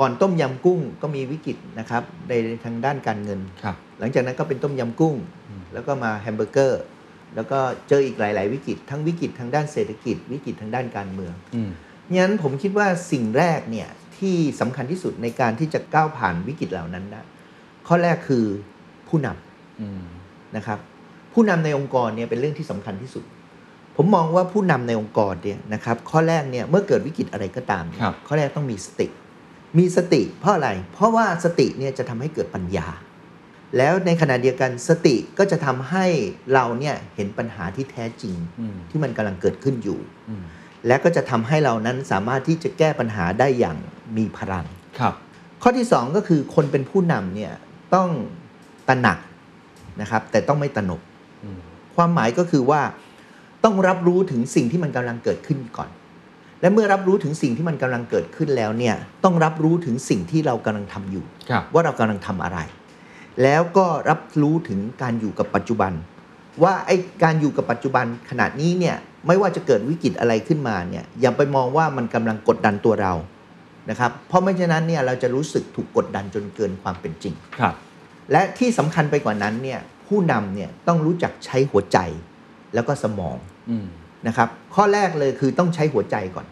[0.00, 2.32] ก่อนต้มยำกุ้งก็มีวิกฤตนะครับใน
[2.64, 5.16] ทางด้านการเงินครับหลังจากนั้นก็เป็นต้มยำกุ้ง
[5.72, 6.82] แล้วก็มาแฮมเบอร์เกอร์
[7.34, 11.70] แล้วก็เจออีกหลาย ๆ วิกฤต ทั้งวิกฤตทางด้านเศรษฐกิจ วิกฤตทางด้านการเมืองอืม
[12.16, 13.88] งั้นผมคิดว่าสิ่งแรกเนี่ย
[14.22, 17.24] ที่สำคัญที่สุดในการที่จะก้าวผ่านวิกฤตเหล่านั้นนะ
[17.88, 18.44] ข้อแรกคือ
[19.08, 20.02] ผู้นำอืม
[20.56, 20.78] นะครับ
[21.32, 23.24] ผู้นำในองค์กรเนี่ยเป็นเรื่องที่สำคัญที่สุด
[23.96, 29.06] ผมมองว่าผู้นำในองค์กรเนี่ยนะครับ ข้อแรกเนี่ยเมื่อเกิดวิกฤตอะไรก็ตามเนี่ยครับข้อแรกต้องมีสติ
[29.78, 32.86] มีสติ เพราะอะไร เพราะว่าสติเนี่ยจะทำให้เกิดปัญญา
[33.76, 36.06] แล้วในขณะเดียวกันสติก็จะทำให้
[36.54, 40.44] เราเนี่ยเห็นปัญหาที่แท้จริงอืมที่มันกำลังเกิดขึ้นอยู่อืม
[40.86, 43.76] และก็จะทำให้เรานั้นสามารถที่จะแก้ปัญหาได้อย่าง
[44.16, 44.66] มีพลัง
[44.98, 45.14] ครับ
[45.62, 47.52] ข้อที่สองก็คือคนเป็นผู้นำเนี่ย
[47.94, 48.08] ต้อง
[48.88, 49.18] ตระหนัก
[50.00, 51.00] นะครับ แต่ต้องไม่ตระหนก
[51.44, 51.60] อืม
[51.96, 52.80] ความหมายก็คือว่า
[53.64, 55.90] ต้องรับรู้ถึงสิ่งที่มันกำลังเกิดขึ้นก่อน
[56.60, 58.94] และเมื่อรับรู้ถึงสิ่งที่มันกำลังเกิดขึ้นแล้วเนี่ย
[59.24, 62.58] ต้องรับรู้ถึงสิ่งที่เรากำลังทำอยู่ครับว่าเรากำลังทำอะไร
[63.42, 65.92] แล้วก็รับรู้ถึงการอยู่กับปัจจุบัน
[66.62, 68.96] ว่าไอ้การอยู่กับปัจจุบันขณะนี้เนี่ย
[69.26, 73.12] ไม่ว่าจะเกิดวิกฤตอะไรขึ้นมาเนี่ยอย่าไปมองว่ามันกำลังกดดันตัวเรา
[73.90, 77.74] นะครับเพราะไม่ฉะนั้นเนี่ยเราจะรู้สึกถูกกดดันจนเกินความเป็นจริงครับ
[78.32, 81.98] และที่สำคัญไปกว่านั้นเนี่ยผู้นำเนี่ยต้องรู้จักใช้หัวใจ
[82.74, 83.36] แล้วก็สมอง
[83.70, 83.86] อืม
[84.26, 86.46] นะครับ ข้อแรกเลยคือต้องใช้หัวใจก่อน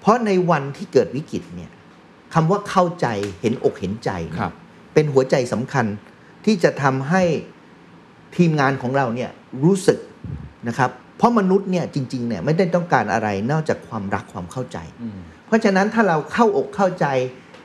[0.00, 1.70] เพราะในวันที่เกิดวิกฤตเนี่ย
[2.34, 3.06] คำว่าเข้าใจ
[3.40, 4.54] เห็นอกเห็นใจเนี่ยครับ
[4.94, 5.86] เป็นหัวใจสำคัญ
[6.44, 7.22] ที่จะทำให้
[8.36, 9.30] ทีมงานของเราเนี่ย
[9.64, 9.98] รู้สึก
[10.68, 17.06] นะครับ เพราะมนุษย์เนี่ยจริงๆเนี่ยไม่ได้ต้องการอะไรนอกจากความรักความเข้าใจอืม เพราะฉะนั้นถ้าเราเข้าอกเข้าใจ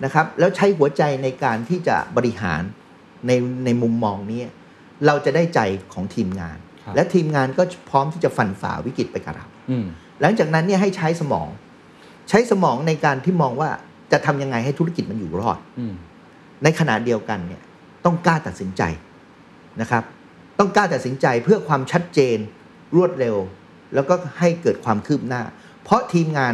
[0.03, 2.61] นะครับแล้วใช้หัวใจในการที่จะบริหาร
[3.27, 3.31] ใน
[3.65, 4.41] ในมุมมองนี้
[5.05, 5.59] เราจะได้ใจ
[5.93, 9.85] ของทีมงานครับและทีมงานก็พร้อมที่จะฟันฝ่าวิกฤตไปกับเราอืม
[10.21, 11.47] หลังจากนั้นเนี่ยให้ใช้สมอง
[12.29, 13.69] ใช้สมองในการที่มองว่า
[14.11, 15.93] จะทำยังไงให้ธุรกิจมันอยู่รอดอืม
[16.63, 17.61] ในขณะเดียวกันเนี่ย
[18.05, 18.81] ต้องกล้าตัดสินใจ
[19.81, 20.03] นะครับ
[20.59, 22.37] ต้องกล้าตัดสินใจเพื่อความชัดเจน
[22.95, 23.35] รวดเร็ว
[23.93, 25.41] แล้วก็ให้เกิดความคืบหน้า
[25.83, 26.53] เพราะทีมงาน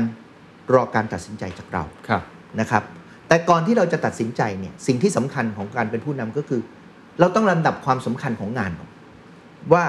[0.74, 2.22] รอการตัดสินใจจากเราครับ
[2.60, 2.84] นะครับ
[3.28, 6.62] แต่ก่อนที่เราจะตัดสินใจเนี่ยสิ่งที่สำคัญของการเป็นผู้นำก็คือ
[7.20, 8.90] เราต้องลำดับความสำคัญของงานก่อน
[9.74, 9.86] ว่า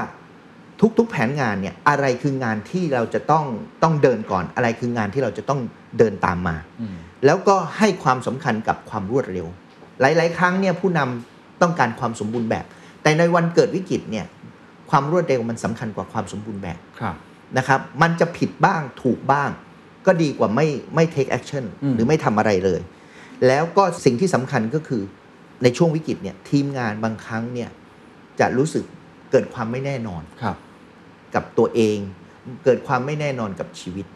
[0.99, 3.45] ทุก ๆแผนงานเนี่ยอะไรคืองานที่เราจะต้อง
[3.83, 5.61] ต้องเดินก่อน อะไรคืองานที่เราจะต้อง
[5.99, 9.47] เดินตามมาอืมแล้วก็ให้ความสำคัญกับความรวดเร็ว
[10.01, 12.65] หลาย ๆ ครั้งเนี่ยผู้นำต้องการความสมบูรณ์แบบ
[13.03, 14.27] แต่ในวันเกิดวิกฤตเนี่ย
[14.91, 17.17] ความรวดเร็วมันสำคัญกว่าความสมบูรณ์แบบครับ
[17.59, 19.51] นะครับ มันจะผิดบ้างถูกบ้าง
[20.07, 22.81] ก็ดีกว่าไม่ไม่ take action อืมหรือไม่ทำอะไรเลย
[23.47, 25.03] แล้วก็สิ่งที่สำคัญก็คือ
[25.63, 27.71] ในช่วงวิกฤตเนี่ยทีมงานบางครั้งเนี่ย
[28.41, 28.85] จะรู้สึก
[29.31, 30.57] เกิดความไม่แน่นอนครับ
[31.35, 31.99] กับตัวเอง
[32.65, 34.07] เกิดความไม่แน่นอนกับชีวิต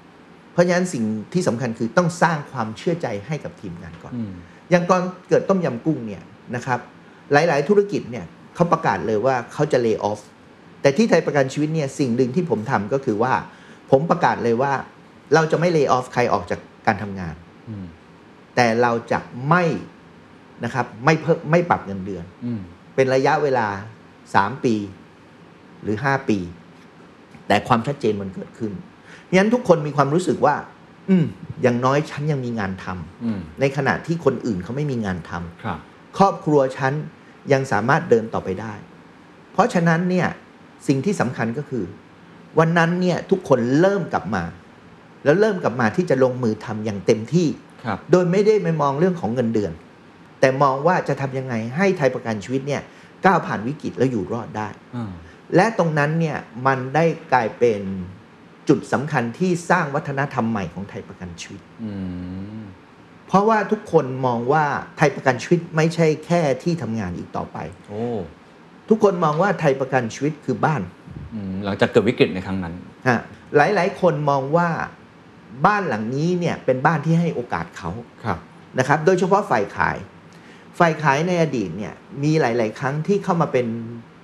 [0.52, 4.32] เพราะฉะนั้นสิ่งที่สำคัญคือต้องสร้างความเชื่อใจให้กับทีมงานก่อนอืม
[4.70, 6.22] อย่างตอนเกิดต้มยำกุ้งเนี่ย
[6.56, 6.80] นะครับ
[7.32, 10.20] หลาย ๆ ธุรกิจเนี่ยเขาประกาศเลยว่าเขาจะเลิกออฟ
[10.82, 13.32] แต่ที่ไทยประกันชีวิตเนี่ยสิ่งหนึ่งที่ผมทำก็คือว่า
[13.90, 14.72] ผมประกาศเลยว่า
[15.34, 17.34] เราจะไม่เล y o ออฟใครออกจากการทำงาน
[17.68, 17.86] อืม
[18.56, 19.64] แต่เราจะไม่
[20.64, 22.60] นะครับไม่เพิ่มไม่ปรับเงินเดือนอืม
[22.94, 23.68] เป็นระยะเวลา
[24.16, 24.74] 3ปี
[25.82, 26.38] หรือ5ปี
[27.46, 28.72] แต่ความชัดเจนมันเกิดขึ้น
[29.22, 30.56] เพราะฉะนั้นทุกคนมีความรู้สึกว่า
[31.10, 31.24] อืม
[31.62, 35.78] อย่างน้อยฉันยังมีงานทำอืมในขณะที่คนอื่นเขาไม่มีงานทำครับ
[36.18, 36.92] ครอบครัวฉัน
[37.52, 38.74] ยังสามารถเดินต่อไปได้
[39.52, 40.28] เพราะฉะนั้นเนี่ย
[40.88, 41.84] สิ่งที่สำคัญก็คือ
[42.58, 44.42] วันนั้นเนี่ยทุกคนเริ่มกลับมา
[45.26, 47.48] แล้วเริ่มกลับมาที่จะลงมือทำอย่างเต็มที่
[47.84, 49.72] ครับโดยไม่ได้ไปมองเรื่องของเงินเดือน
[50.40, 52.82] แต่มองว่าจะทำยังไงให้ไทยประกันชีวิตเนี่ย
[53.26, 55.12] ก้าวผ่านวิกฤตแล้วอยู่รอดได้อ่า
[55.56, 57.80] และตรงนั้นเนี่ยมันได้กลายเป็น
[58.68, 61.92] จุดสำคัญที่สร้างวัฒนธรรมใหม่ของไทยประกันชีวิตอื
[62.60, 62.62] ม
[63.28, 64.64] เพราะว่าทุกคนมองว่า
[64.98, 67.58] ไทยประกันชีวิตไม่ใช่แค่ที่ทำงานอีกต่อไป
[67.88, 68.02] โอ้
[68.88, 70.82] ทุกคนมองว่าไทยประกันชีวิตคือบ้าน
[71.34, 72.74] อืมหลังจากเกิดวิกฤตในครั้งนั้น
[73.08, 73.18] ฮะ
[73.56, 74.68] หลายๆคนมองว่า
[75.66, 77.90] บ้านหลังนี้เนี่ยเป็นบ้านที่ให้โอกาสเขา
[78.24, 78.38] ครับ
[78.78, 79.96] นะครับ โดยเฉพาะฝ่ายขาย
[80.78, 81.92] ฝ่ายขายในอดีตเนี่ย
[82.22, 83.66] มีหลาย ๆ ครั้งที่เข้ามาเป็น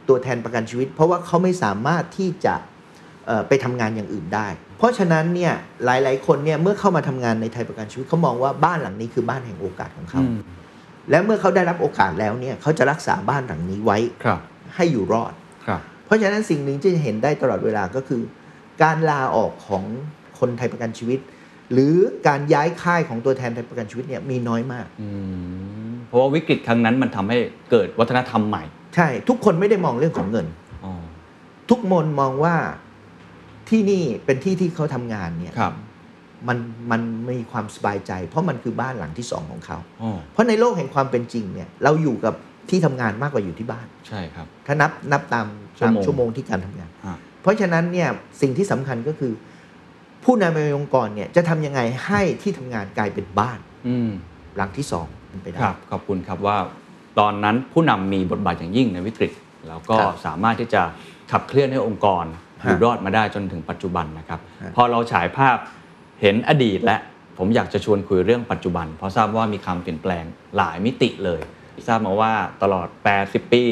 [0.09, 2.55] ตัวแทนประกันชีวิต เพราะว่าเขาไม่สามารถที่จะ
[3.27, 5.53] เอ่อไปทำงานอย่างอื่นได้ เพราะฉะนั้นเนี่ย
[5.85, 10.38] หลาย ๆ คนเนี่ยเมื่อเข้ามาทำงานในไทยประกันชีวิตเขามองว่าบ้านหลังนี้คือบ้านแห่งโอกาสของเขาอืม
[11.11, 14.40] และเมื่อเขาได้รับโอกาสแล้วเนี่ยเขาจะรักษาบ้านหลังนี้ไว้ครับ
[14.75, 15.33] ให้อยู่รอด
[15.66, 18.23] ครับ เพราะฉะนั้นสิ่งหนึ่งที่จะเห็นได้ตลอดเวลาก็คือ
[18.83, 19.85] การลาออกของ
[20.40, 21.21] คนไทยประกันชีวิต
[21.73, 21.97] หรือ
[22.29, 25.09] การย้ายค่ายของตัวแทนไทยประกันชีวิตเนี่ยมีน้อยมากอื
[25.90, 27.38] มเพราะว่าวิกฤตครั้งนั้นมันทำให้
[27.71, 28.64] เกิดวัฒนธรรมใหม่
[28.95, 30.47] ใช่ ทุกคนไม่ได้มองเรื่องของเงิน
[30.85, 30.92] อ๋อ
[31.71, 32.55] ทุกมนมองว่า
[33.68, 35.75] ที่นี่เป็นที่ที่เขาทำงานเนี่ยครับ
[36.49, 36.59] มัน
[36.90, 42.35] มันมีความสบายใจ เพราะมันคือบ้านหลังที่สองของเขาอ๋อเพราะในโลกแห่งความเป็นจริงเนี่ยเราอยู่กับ
[42.71, 45.47] ที่ทำงานมากกว่าอยู่ที่บ้าน ใช่ครับ ถ้านับนับตาม
[45.79, 48.09] ชั่วตามโมงชั่วโมงที่การทำงานฮะเพราะฉะนั้นเนี่ย
[48.40, 49.33] สิ่งที่สำคัญก็คือ
[50.25, 53.59] ผู้นำในองค์กรเนี่ยจะทำยังไงให้ที่ทำงานกลายเป็นบ้าน
[53.89, 54.11] อืม
[54.57, 56.59] หลังที่สองเป็นไปได้ครับขอบคุณครับว่า
[57.19, 59.33] ตอนนั้นผู้นำมีบทบาทอย่างยิ่งในวิกฤต
[59.69, 60.83] แล้วก็ครับสามารถที่จะ
[61.33, 62.25] ขับเคลื่อนให้องค์กร
[62.61, 65.57] อฮะยู่รอดมาได้จนถึงปัจจุบันนะครับฮะพอเราฉายภาพ
[66.21, 66.97] เห็นอดีตและ
[67.39, 70.25] ผมอยากจะชวนคุยเรื่องปัจจุบัน เพราะทราบว่ามีความเปลี่ยนแปลง
[70.57, 71.41] หลายมิติเลย
[71.89, 72.33] ทราบมาว่า
[72.63, 72.89] ตลอด
[73.21, 73.65] 80 ปี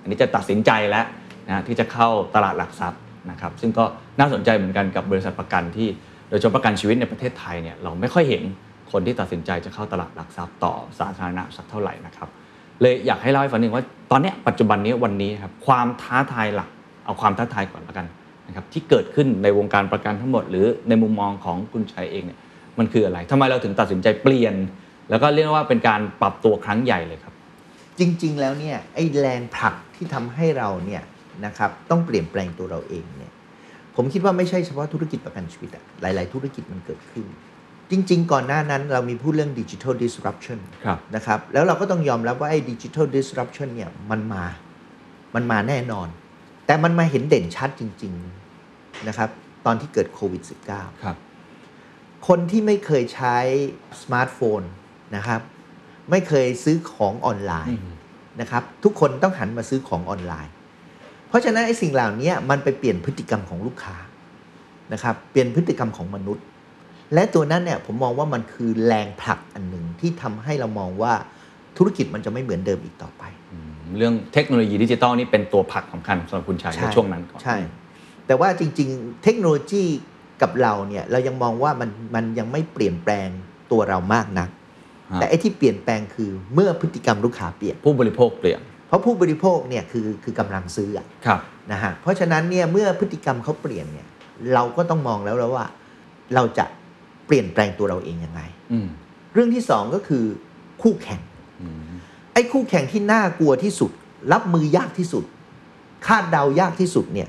[0.00, 1.06] อันนี้จะตัดสินใจแล้ว
[1.48, 3.84] นะที่จะเข้าตลาดหลักทรัพย์ นะครับซึ่งก็
[4.18, 5.88] น่าสนใจเหมือนกันกับบริษัทประกันที่
[6.28, 8.42] โดยเฉพาะประกันชีวิตในประเทศไทยเนี่ยเราไม่ค่อยเห็น
[8.92, 12.28] คนที่ตัดสินใจจะเข้าตลาดหลักทรัพย์ต่อสาธารณะสักเท่าไหร่นะครับ
[12.80, 16.68] เลยอยากให้เล่าให้ฟังหนึ่งว่าตอนเนี้ยปัจจุบันนี้วันนี้ครับความท้าทายหลัก
[17.04, 18.06] เอาความท้าทายก่อนละกัน
[18.46, 22.38] นะครับที่เกิดขึ้นในวงการประกันทั้งหมด หรือในมุมมองของคุณชัยเองเนี่ย
[22.78, 24.54] มันคืออะไรทำไมเราถึงตัดสินใจเปลี่ยน
[25.10, 27.34] แล้วก็เรียกว่าเป็นการปรับตัวครั้งใหญ่เลยครับ
[27.98, 31.02] จริง ๆ แล้วเนี่ยไอ้แรงผลักที่ทำให้เราเนี่ย
[31.46, 33.32] นะครับต้องเปลี่ยนแปลงตัวเราเองเนี่ย
[33.96, 37.26] ผมคิดว่าไม่ใช่เฉพาะธุรกิจประกันชีวิตอะหลาย ๆ ธุรกิจมันเกิดขึ้น
[37.90, 44.44] จริง ๆ ก่อนหน้านั้นเรามีพูดเรื่องดิจิทัล disruption ครับนะครับแล้วเราก็ต้องยอมรับว่าไอ้ดิจิทัล disruption เนี่ยมันมา
[45.34, 46.08] มันมาแน่นอน
[46.66, 48.12] แต่มันมาเห็นเด่นชัดจริง
[48.60, 49.30] ๆ นะครับ
[49.66, 50.42] ตอนที่เกิดโควิด
[50.72, 51.16] -19 ครับ
[52.28, 53.36] คนที่ไม่เคยใช้
[54.02, 54.62] สมาร์ทโฟน
[55.16, 55.40] นะครับ
[56.10, 57.78] ไม่เคยซื้อของออนไลน์
[58.40, 60.53] นะครับ ทุกคนต้องหันมาซื้อของออนไลน์เพ
[61.34, 63.96] ราะฉะนั้นไอ้สิ่งเหล่านี้มันไปเปลี่ยนพฤติกรรมของลูกค้า
[64.92, 66.44] นะครับเปลี่ยนพฤติกรรมของมนุษย์
[67.14, 71.12] และตัวนั้นเนี่ยผมมองว่ามันคือแรงผลักอันหนึ่งที่ทำให้เรามองว่า
[71.76, 73.22] ธุรกิจมันจะไม่เหมือนเดิมอีกต่อไป
[73.98, 77.56] เรื่องเทคโนโลยีดิจิทัลนี่เป็นตัวผลักสำคัญสำหรับคุณชัยในช่วงนั้นก่อนใช่
[78.26, 79.84] แต่ว่าจริง ๆ เทคโนโลยี
[80.42, 83.28] กับเราเนี่ยเรายังมองว่ามันมันยังไม่เปลี่ยนแปลง
[83.72, 84.48] ตัวเรามากนัก
[85.12, 91.40] ฮะแต่ไอ้ที่เปลี่ยนแปลงคือเมื่อพฤติกรรมลูกค้าเปลี่ยนผู้บริโภคเปลี่ยนเพ ราะผู้บริโภคเนี่ยคือคือกำลังซื้ออะครับ
[91.72, 94.08] นะฮะเพราะฉะนั้นเนี่ยเมื่อพฤติกรรมเขาเปลี่ยนเนี่ย
[94.54, 95.66] เราก็ต้องมองแล้วแล้วว่า
[96.34, 96.64] เราจะ
[97.26, 98.40] เปลี่ยนแปลงตัวเราเองยังไง
[98.72, 98.88] อืม
[99.34, 100.24] เรื่องที่สองก็คือ
[100.82, 101.20] คู่แข่ง
[101.62, 101.80] อืม
[102.32, 103.90] ไอ้คู่แข่งที่น่ากลัวที่สุด
[104.32, 105.24] รับมือยากที่สุด
[106.06, 107.28] คาดเดายากที่สุดเนี่ย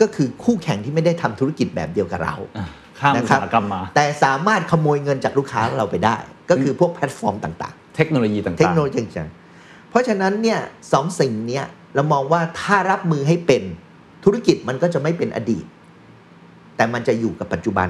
[0.00, 2.66] ก็คือคู่แข่งที่ไม่ได้ทำธุรกิจแบบเดียวกับเราอะ
[3.00, 6.16] ข้ามอุนะตครับสาหกรรมมา แต่สามารถขโมยเงินจากลูกค้าเราไปได้
[6.50, 9.39] ก็คือพวกแพลตฟอร์มต่างเทคโนโลยีต่างๆๆเทคโนโลยีต่างๆ
[9.90, 10.60] เพราะฉะนั้นเนี่ย
[10.92, 13.62] สองสิ่งเนี้ยเรามองว่าถ้ารับมือให้เป็น
[14.24, 15.64] ธุรกิจมันก็จะไม่เป็นอดีต
[16.76, 17.88] แต่มันจะอยู่กับปัจจุบัน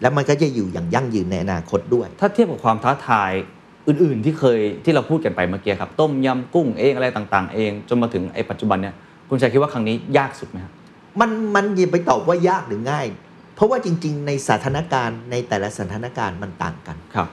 [0.00, 3.32] แล้วมันก็จะอยู่อย่างยั่งยืนในอนาคตด้วย ถ้าเทียบกับความท้าทาย
[3.88, 8.94] อื่น ๆ ที่เคยที่เราพูดกันไปเมื่อกี้ครับ ต้มยำกุ้งเองอะไรต่าง ๆ เองจนมาถึงไอ้ปัจจุบันเนี่ย
[9.28, 10.72] คุณชัยคิดว่าครั้งนี้ยากสุดไหมครับ
[11.20, 13.06] มันมันอย่าไปตอบว่ายากหรือง่าย
[13.54, 17.28] เพราะว่าจริง ๆ ในสถานการณ์ในแต่ละสถานการณ์มันต่างกันครับ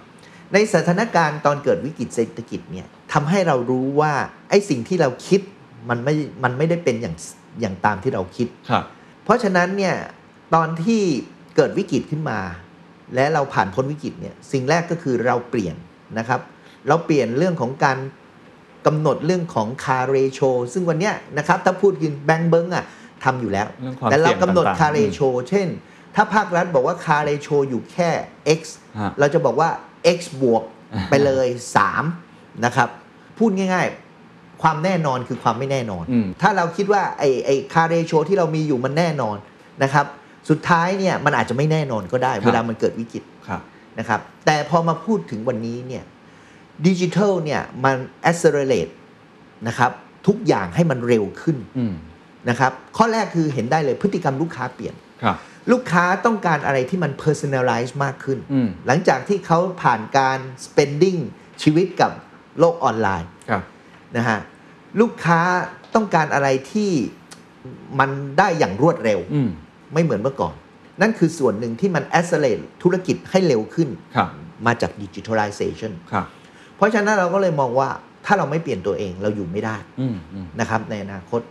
[0.53, 4.13] ในสถานการณ์ตอนเกิดวิกฤตเศรษฐกิจเนี่ย ทำให้เรารู้ว่า
[4.49, 5.41] ไอ้สิ่งที่เราคิด
[5.89, 7.15] มันไม่ มันไม่ได้เป็นอย่าง
[7.61, 8.83] อย่างตามที่เราคิดครับ
[9.23, 9.95] เพราะฉะนั้นเนี่ย
[10.55, 11.01] ตอนที่
[11.55, 12.39] เกิดวิกฤตขึ้นมา
[13.15, 15.75] และเราผ่านพ้นวิกฤตเนี่ยสิ่งแรกก็คือเราเปลี่ยน
[16.17, 16.39] นะครับ
[16.87, 17.97] เราเปลี่ยนเรื่องของการ
[18.85, 20.39] กำหนดเรื่องของคาเรโช
[20.73, 22.85] ซึ่งวันเนี้ยนะครับถ้าพูดกินแบงก์เบิงอะ
[23.23, 25.19] ทำอยู่แล้วเรื่องความแต่เราเสี่ยงกำหนดต่างๆคาเรโช
[25.49, 25.67] เช่น
[26.15, 28.09] ถ้าภาครัฐบอกว่าคาเรโชอยู่แค่
[28.59, 28.61] x
[28.99, 29.69] ฮะเราจะบอกว่า
[30.17, 30.63] x บวก
[31.09, 31.47] ไปเลย
[32.05, 32.89] 3 นะครับ
[33.39, 33.87] พูดง่าย
[34.25, 39.37] ๆ ความแน่นอนคือความไม่แน่นอนอืมถ้าเราคิดว่าไอ้ไอ้คาเรโชที่เรามีอยู่มันแน่นอน
[39.83, 40.05] นะครับ
[40.49, 43.61] สุดท้ายเนี่ยมันอาจจะไม่แน่นอนก็ได้ เวลามันเกิดวิกฤตครับ
[43.99, 46.03] นะครับ แต่พอมาพูดถึงวันนี้เนี่ย
[46.87, 47.95] ดิจิทัลเนี่ยมัน
[48.29, 48.93] accelerate
[49.67, 49.91] นะครับ
[50.27, 51.93] ทุกอย่างให้มันเร็วขึ้นอืม
[52.49, 55.37] นะครับข้อแรกคือเห็นได้เลยพฤติกรรมลูกค้าเปลี่ยนครับ
[55.71, 61.19] ลูกค้าต้องการอะไรที่มัน personalize มากขึ้นอืมหลังจากที่เขาผ่านการ spending
[61.63, 62.11] ชีวิตกับ
[62.59, 63.63] โลกออนไลน์ครับ
[64.17, 64.39] นะฮะ
[64.99, 65.39] ลูกค้า
[65.95, 66.91] ต้องการอะไรที่
[67.99, 69.49] มันได้อย่างรวดเร็วอืม
[69.93, 70.53] ไม่เหมือนเมื่อก่อน
[71.01, 74.29] นั่นคือส่วนหนึ่งที่มัน accelerate ธุรกิจให้เร็วขึ้นครับ
[74.65, 76.25] มาจาก digitalization ครับ
[76.75, 77.89] เพราะฉะนั้นเราก็เลยมองว่า
[78.25, 81.41] ถ้าเราไม่เปลี่ยนตัวเองเราอยู่ไม่ได้อืมอืมนะครับในอนาคต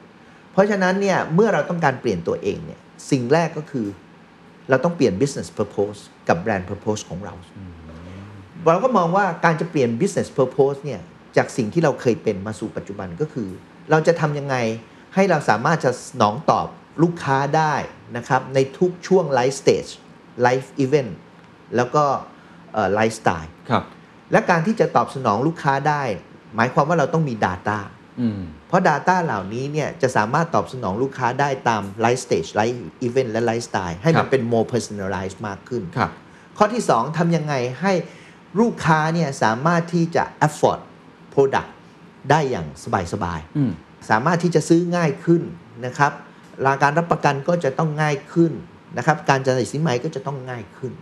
[0.53, 2.81] เพราะฉะนั้นเนี่ยเมื่อเราต้องการเปลี่ยนตัวเองเนี่ย
[3.11, 3.87] สิ่งแรกก็คือ
[4.71, 7.35] เราต้องเปลี่ยน business purpose กับ brand purpose ของเรา
[8.67, 11.01] เราก็มองว่าการจะเปลี่ยน business purpose เนี่ย
[11.37, 13.49] จากสิ่งที่เราเคยเป็นมาสู่ปัจจุบันก็คือ
[13.91, 14.57] เราจะทำยังไง
[15.15, 16.67] ให้เราสามารถจะสนองตอบ
[17.03, 17.75] ลูกค้าได้
[18.17, 19.91] นะครับในทุกช่วง life stage
[20.47, 21.13] life event
[21.77, 22.05] แล้วก็
[22.95, 23.85] ไลฟ์สไตล์ครับ
[24.33, 26.03] และการที่จะตอบสนองลูกค้าได้
[26.55, 27.79] หมายความว่าเราต้องมี Data
[28.21, 36.11] อืมเพราะ Data เหล่านี้เนี่ยจะสามารถตอบสนองลูกค้าได้ตาม Life Stage Life Event และ Lifestyle ให้ครัมันบเป็น more personalized มากขึ้นครับ
[36.59, 37.93] ข้อที่ 2ทำยังไงให้
[38.61, 40.81] ลูกค้าเนี่ยสามารถที่จะ afford
[41.35, 41.71] product
[42.31, 42.87] ได้อย่างส
[43.25, 45.43] บายอืมๆสามารถที่จะซื้อง่ายขึ้น
[45.87, 46.13] นะครับ
[46.67, 48.53] ราการรับประกันก็จะต้องง่ายขึ้น
[48.97, 50.93] นะครับ การจัดสินใหม่ก็จะต้องง่ายขึ้น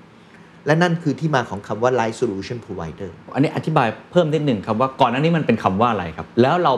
[0.66, 6.72] และนั่นคือที่มาของคำว่า Life Solution Provider อันนี้อธิบายเพิ่มนิดหนึ่งครับว่าก่อนหน้านี้มันเป็นคำว่าอะไรครับ แล้วเรา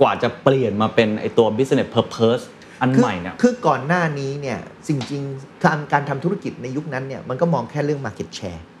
[0.00, 2.42] กว่าจะเปลี่ยนมาเป็นไอตัว business purpose
[2.80, 8.79] อันคือใหม่เนี่ยคือก่อนหน้านี้เนี่ยจริงๆการการทำธุรกิจในยุคนั้นเนี่ยมันก็มองแค่เรื่อง market share อ๋อ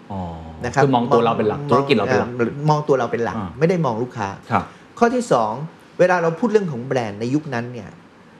[0.64, 4.64] นะครับคือมองตัวเราเป็นหลักธุรกิจเราเป็นหลักอ่มองตัวเราเป็นหลักอ่าไม่ได้มองลูกค้าครับ
[4.98, 5.24] ข้อที่
[5.62, 7.88] 2 เวลาเราพูดเรื่องของแบรนด์ในยุคนั้นเนี่ย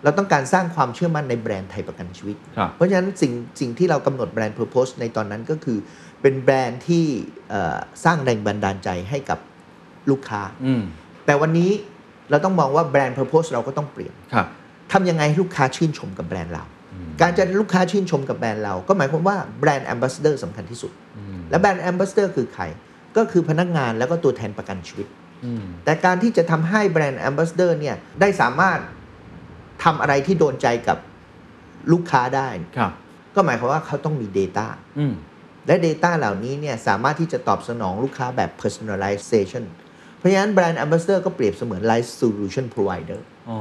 [0.05, 5.79] เราต้องการสร้างความเชื่อมั่นในแบรนด์ไทยประกันชีวิตครับเพราะฉะนั้นสิ่งสิ่งที่เรากำหนดแบรนด์ Purpose ในตอนนั้นก็คือ
[6.23, 7.05] เป็นแบรนด์ที่
[7.51, 9.39] เอ่อสร้างแรงบันดาลใจให้กับ
[10.11, 10.83] ลูกค้าอืม
[11.27, 11.71] แต่วันนี้
[12.31, 14.47] เราต้องมองว่าแบรนด์ Purpose เราก็ต้องเปลี่ยนครับ
[14.93, 16.65] ทำยังไงให้ลูกค้าชื่นชมกับแบรนด์เรา
[17.21, 20.93] การจะลูกค้าชื่นชมกับแบรนด์เรา ก็หมายความว่าแบรนด์ Ambassador สำคัญที่สุด
[21.51, 22.65] และแบรนด์ Ambassador คือใคร
[23.17, 25.07] ก็คือพนักงานแล้วก็ตัวแทนประกันชีวิต
[25.45, 28.79] อืมแต่การที่จะทำให้แบรนด์ Ambassador เนี่ยได้สามารถ
[29.85, 30.99] ทำอะไรที่โดนใจกับ
[31.93, 32.93] ลูกค้าได้ครับ
[33.35, 34.67] ก็หมายความว่าเขาต้องมี Data
[34.99, 35.15] อืม
[35.67, 39.65] และ Data เหล่านี้เนี่ยสามารถที่จะตอบสนองลูกค้าแบบ personalization
[40.19, 43.59] เพราะฉะนั้นแบรนด์ Ambassador ก็เปรียบเสมือน Life Solution Provider อ๋อ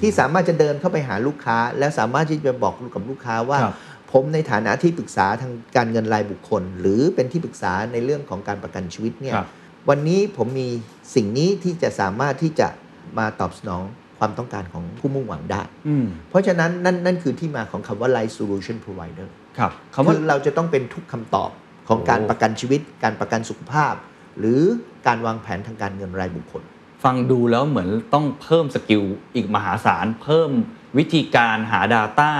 [0.00, 3.74] ที่สามารถจะเดินเข้าไปหาลูกค้า และสามารถที่จะบอกกับลูกค้าว่าครับ
[4.12, 9.48] ผมในฐานะที่ปรึกษาทางการเงินรายบุคคล หรือเป็นที่ปรึกษาในเรื่องของการประกันชีวิตเนี่ยครับ
[9.88, 10.68] วันนี้ผมมี
[11.14, 12.68] สิ่งนี้ที่จะสามารถที่จะ
[13.18, 13.82] มาตอบสนอง
[14.18, 21.50] ความต้องการของผู้มุ่งหวังได้อืมเพราะฉะนั้นนั่นนั่นคือที่มาของคำว่า Life Solution Provider ครับคำว่าคือเราจะต้องเป็นทุกคำตอบ
[21.88, 23.94] ของการโอ้ประกันชีวิต การประกันสุขภาพ
[24.38, 24.60] หรือ
[25.06, 26.62] การวางแผนทางการเงินรายบุคคล
[27.04, 29.02] ฟังดูแล้วเหมือนต้องเพิ่มสกิล
[29.34, 30.50] อีกมหาศาล เพิ่ม
[30.98, 32.32] วิธีการหา Data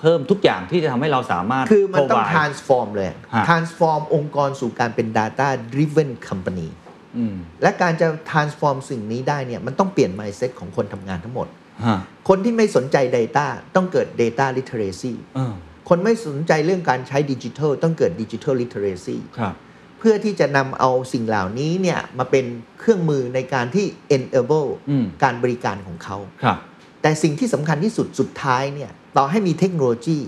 [0.00, 6.68] เพิ่มทุกอย่างที่จะทำให้เราสามารถ คือมันต้อง provide transform เลย ฮะ transform องค์กรสู่การเป็น data driven company
[7.16, 11.46] อืมและการจะ transform สิ่งนี้ได้เนี่ยมันต้องเปลี่ยน mindset ของคนทำงานทั้งหมด
[11.86, 15.54] ฮะคนที่ไม่สนใจ data ต้องเกิด data literacy เออ
[15.88, 19.54] คนไม่สนใจเรื่องการใช้ดิจิทัลต้องเกิดดิจิทัล literacy ครับ
[19.98, 22.44] เพื่อที่จะนำเอาสิ่งเหล่านี้เนี่ยมาเป็น
[22.80, 23.86] เครื่องมือในการที่
[24.16, 26.58] enable อืม การบริการของเขา ครับ
[27.02, 30.18] แต่สิ่งที่สำคัญที่สุดสุดท้ายเนี่ยต่อให้มีเทคโนโลยี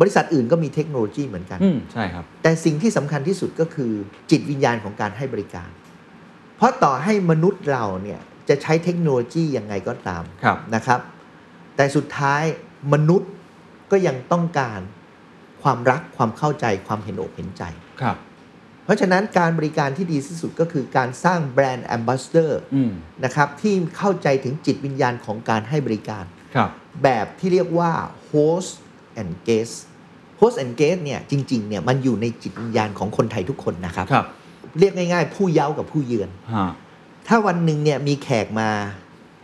[0.00, 3.92] บริษัทอื่นก็มีเทคโนโลยีเหมือนกันอืมใช่ครับ แต่สิ่งที่สำคัญที่สุดก็คือ
[4.30, 5.70] จิตวิญญาณของการให้บริการ
[6.56, 11.00] เพราะต่อให้มนุษย์เราเนี่ยจะใช้เทคโนโลยียังไงก็ตามครับนะครับ
[11.76, 12.42] แต่สุดท้าย
[12.92, 13.30] มนุษย์
[13.90, 14.80] ก็ยังต้องการ
[15.62, 17.62] ความรักความเข้าใจความเห็นอกเห็นใจ
[18.00, 18.16] ครับ
[18.84, 22.92] เพราะฉะนั้นการบริการที่ดีที่สุดก็คือการสร้างแบรนด์แอมบ s สเดอร์อืม
[23.24, 26.70] นะครับที่เข้าใจถึงจิตวิญญาณของการให้บริการครับ
[27.02, 27.92] แบบที่เรียกว่า
[28.30, 28.70] host
[29.20, 29.74] and guest
[30.40, 34.26] host and guest เนี่ยจริงๆเนี่ยมันอยู่ในจิตวิญญาณของคนไทยทุกคนนะครับครับ
[34.78, 36.70] เรียกง่ายๆ ผู้เย้ากับผู้เยือนฮะ
[37.28, 38.70] ถ้าวันหนึ่งเนี่ยมีแขกมา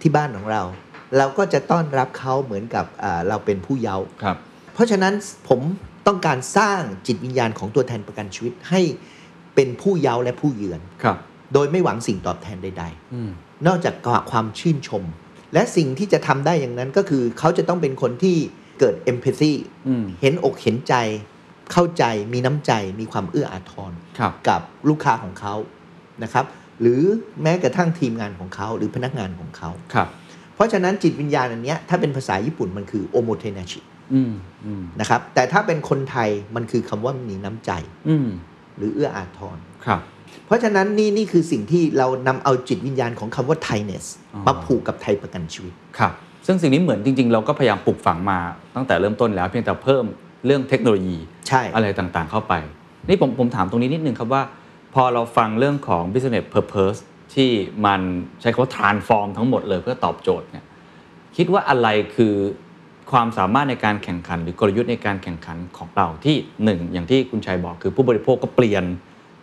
[0.01, 0.63] ที่บ้านของเรา
[1.17, 4.37] เราก็จะต้อนรับเขาเหมือนกับอ่าเราเป็นผู้เยาว์ครับ
[4.75, 5.15] เพราะฉะนั้น
[5.49, 5.61] ผม
[6.07, 8.81] ต้องการสร้างจิตวิญญาณของตัวแทนประกันชีวิตให้
[9.55, 11.17] เป็นผู้เยาว์และผู้เยือนครับ
[11.55, 12.85] โดยไม่หวังสิ่งตอบแทนใด
[13.15, 13.95] อืมๆนอกจาก
[14.31, 15.05] ความชื่นชม
[15.55, 18.37] และสิ่งที่จะทำได้อย่างนั้นก็คือ เขาจะต้องเป็นคนที่
[18.81, 19.53] เกิด empathy
[19.89, 20.95] อืมเห็นอกเห็นใจ
[21.73, 25.55] เข้าใจมีน้ำใจมีความเอื้ออาทรครับกับลูกค้าของเขา
[26.23, 26.45] นะครับ
[26.81, 27.03] หรือ
[27.43, 30.09] แม้กระทั่งทีมงานของเขา หรือพนักงานของเขาครับ
[30.55, 33.81] เพราะฉะนั้นจิตวิญญาณอันเนี้ยถ้าเป็นภาษาญี่ปุ่นมันคือโอโมเทนาชิ
[34.15, 34.33] อืม
[34.67, 37.73] อืมนะครับแต่ถ้าเป็นคนไทยมันคือคำว่ามีน้ำใจ
[38.09, 38.29] อืม
[38.81, 40.01] หรือเอื้ออาทรครับ
[40.47, 46.13] เพราะฉะนั้นนี่นี่คือสิ่งที่เรานำเอาจิตวิญญาณของคำว่าไทยเนสอ๋อมาผูกกับไทยประกันชีวิตครับ
[46.47, 48.39] ซึ่งสิ่งนี้เหมือนจริง ๆ เราก็พยายามปลูกฝังมา
[48.75, 50.05] ตั้งแต่เริ่มต้นแล้วเพียงแต่เพิ่ม
[50.47, 52.55] เรื่องเทคโนโลยีใช่อะไรต่างๆ เข้าไป
[53.09, 54.43] นี่ผมผมถามตรงนี้นิดนึงครับว่า
[54.95, 56.99] พอเราฟังเรื่องของ business purpose
[57.35, 57.51] ที่
[57.87, 58.01] มัน
[58.41, 60.65] ใช้คำว่า transform ทั้งหมดเลยเพื่อตอบโจทย์เนี่ย
[61.37, 62.35] คิดว่าอะไรคือ
[63.13, 68.85] ความสามารถในการแข่งขัน หรือกลยุทธ์ในการแข่งขันของเราที่หนึ่งอย่างที่คุณชัยบอกคือผู้บริโภคก็เปลี่ยน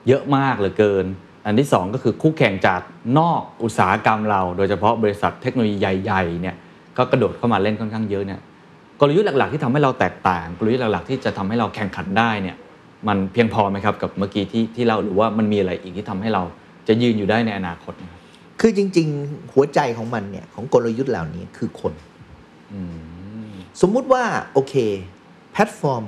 [0.08, 1.06] เยอะมากเหลือเกิน
[1.46, 2.82] อันที่สองก็คือคู่แข่งจาก
[3.20, 6.56] นอกอุตสาหกรรมเรา โดยเฉพาะบริษัทเทคโนโลยีใหญ่ๆเนี่ย
[6.98, 8.40] ก็กระโดดเข้ามาเล่นค่อนข้างเยอะเนี่ย
[9.00, 12.56] กลยุทธ์หลักๆที่ทำให้เราแตกต่าง กลยุทธ์หลักๆที่จะทำให้เราแข่งขันได้เนี่ย
[13.08, 16.44] มันเพียงพอไหมครับกับเมื่อกี้ที่ที่เราหรือว่ามันมีอะไรอีกที่ทำให้เรา
[16.88, 18.22] จะยืนอยู่ได้ในอนาคตนะครับ
[18.62, 21.94] คือจริง ๆ หัวใจของมันเนี่ยของกลยุทธ์เหล่านี้คือคน
[22.74, 23.07] อืม
[23.82, 24.74] สมมุติว่าโอเค
[25.54, 26.04] แพลตฟอร์ม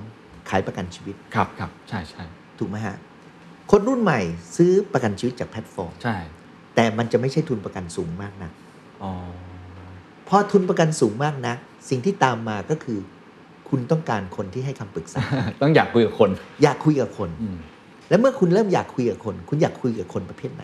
[0.50, 2.24] ขายประกันชีวิต ครับครับใช่ใช่
[2.60, 2.96] ถูกไหมฮะ
[3.72, 4.20] คนรุ่นใหม่
[4.56, 6.18] ซื้อประกันชีวิตจากแพลตฟอร์ม ใช่
[6.76, 8.52] แต่มันจะไม่ใช่ทุนประกันสูงมากนัก
[9.04, 9.12] อ๋อ
[10.28, 11.58] พอทุนประกันสูงมากนัก
[11.90, 13.00] สิ่งที่ตามมาก็คือ
[13.70, 15.22] คุณต้องการคนที่ให้คำปรึกษา
[15.62, 16.30] ต้องอยากคุยกับคน
[16.64, 17.58] อยากคุยกับคนอืม
[18.10, 20.64] และเมื่อคุณเริ่มอยากคุยกับคน คุณอยากคุยกับคนประเภทไหน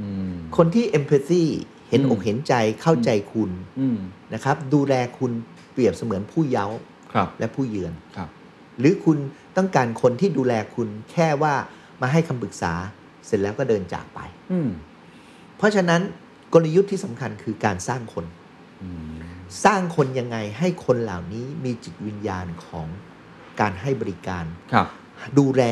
[0.00, 1.42] อืมคนที่ empathy
[1.88, 3.98] เห็นอืมอกเห็นใจเข้าใจคุณอืม
[4.34, 5.32] นะครับ ดูแลคุณ
[5.72, 6.66] เปรียบเสมือนผู้เย้า
[7.12, 8.28] ครับและผู้เยือนครับ
[8.78, 9.18] หรือคุณ
[9.56, 11.54] ต้องการคนที่ดูแลคุณแค่ว่า
[12.00, 12.72] มาให้คำปรึกษา
[13.26, 14.20] เสร็จแล้วก็เดินจากไป
[14.52, 14.70] อืม
[15.56, 16.00] เพราะฉะนั้น
[16.52, 18.24] กลยุทธ์ที่สำคัญคือการสร้างคน
[18.82, 19.14] อืม
[19.64, 22.86] สร้างคนยังไงให้คนเหล่านี้มีจิตวิญญาณของ
[23.60, 24.86] การให้บริการครับ
[25.38, 25.62] ดูแล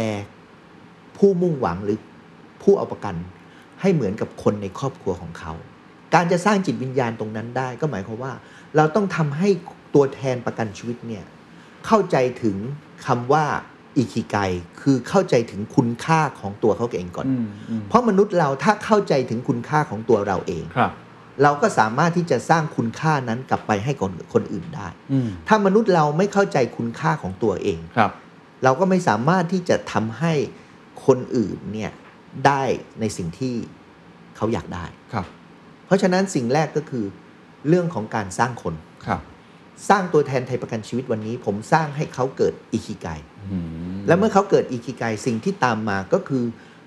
[1.16, 1.98] ผู้มุ่งหวังหรือ
[2.62, 3.16] ผู้เอาประกัน
[3.80, 5.52] ให้เหมือนกับคนในครอบครัวของเขา
[6.14, 8.32] การจะสร้างจิตวิญญาณตรงนั้นได้ก็หมายความว่า
[8.76, 9.48] เราต้องทำให้
[9.94, 11.24] ตัวแทนประกันชีวิตเนี่ย
[11.86, 12.56] เข้าใจถึง
[13.06, 13.44] คำว่า
[13.96, 14.36] อิคิไก
[14.80, 20.92] คือเข้าใจถึงคุณค่าของตัวเขาเองก่อนอืมอืมเพราะมนุษย์เราถ้าเข้าใจถึงคุณค่าของตัวเราเองครับ
[21.42, 28.10] เราก็สามารถที่จะสร้างคุณค่านั้นกลับไปให้คนคนอื่นได้อืมถ้ามนุษย์เราไม่เข้าใจคุณค่าของตัวเองครับ
[28.64, 30.32] เราก็ไม่สามารถที่จะทำให้
[31.06, 31.92] คนอื่นเนี่ย
[32.46, 32.62] ได้
[33.00, 33.54] ในสิ่งที่
[34.36, 35.26] เขาอยากได้ครับ
[35.86, 37.04] เพราะฉะนั้นสิ่งแรกก็คือ
[37.68, 38.74] เรื่องของการสร้างคน
[39.06, 39.20] ครับ
[39.88, 43.06] สร้างตัวแทนไทยประกันชีวิตวันนี้ ผมสร้างให้เขาเกิดอิคิไก
[43.50, 43.66] อืม
[44.06, 46.44] และเมื่อเขาเกิดอิคิไกสิ่งที่ตามมาก็คือ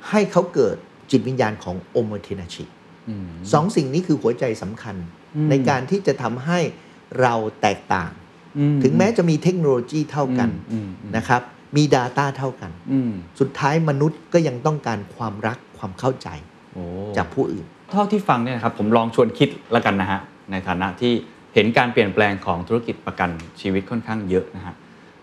[0.10, 0.76] ให้เขาเกิด
[1.12, 2.66] จิตวิญญาณของโอโมเทนาชิ
[3.10, 4.96] อืมสองสิ่งนี้คือหัวใจสำคัญ
[5.36, 6.60] อืมในการที่จะทำให้
[7.22, 8.12] เราแตกต่าง
[8.58, 11.42] อืถึงแม้จะมีเทคโนโลยีเท่ากันอืมอืมนะครับ
[11.76, 16.28] มี Data เท่ากันอืมสุดท้ายมนุษย์ก็ยังต้องการความรักความเข้าใจ
[16.74, 16.84] โอ้
[17.18, 20.20] จากผู้อื่น เท่าที่ฟังเนี่ยนะครับผมลองชวนคิดแล้วกันนะฮะ
[20.52, 21.14] ในฐานะที่
[21.54, 23.30] เห็นการเปลี่ยนแปลงของธุรกิจประกัน
[23.62, 24.76] ชีวิตค่อนข้างเยอะนะฮะ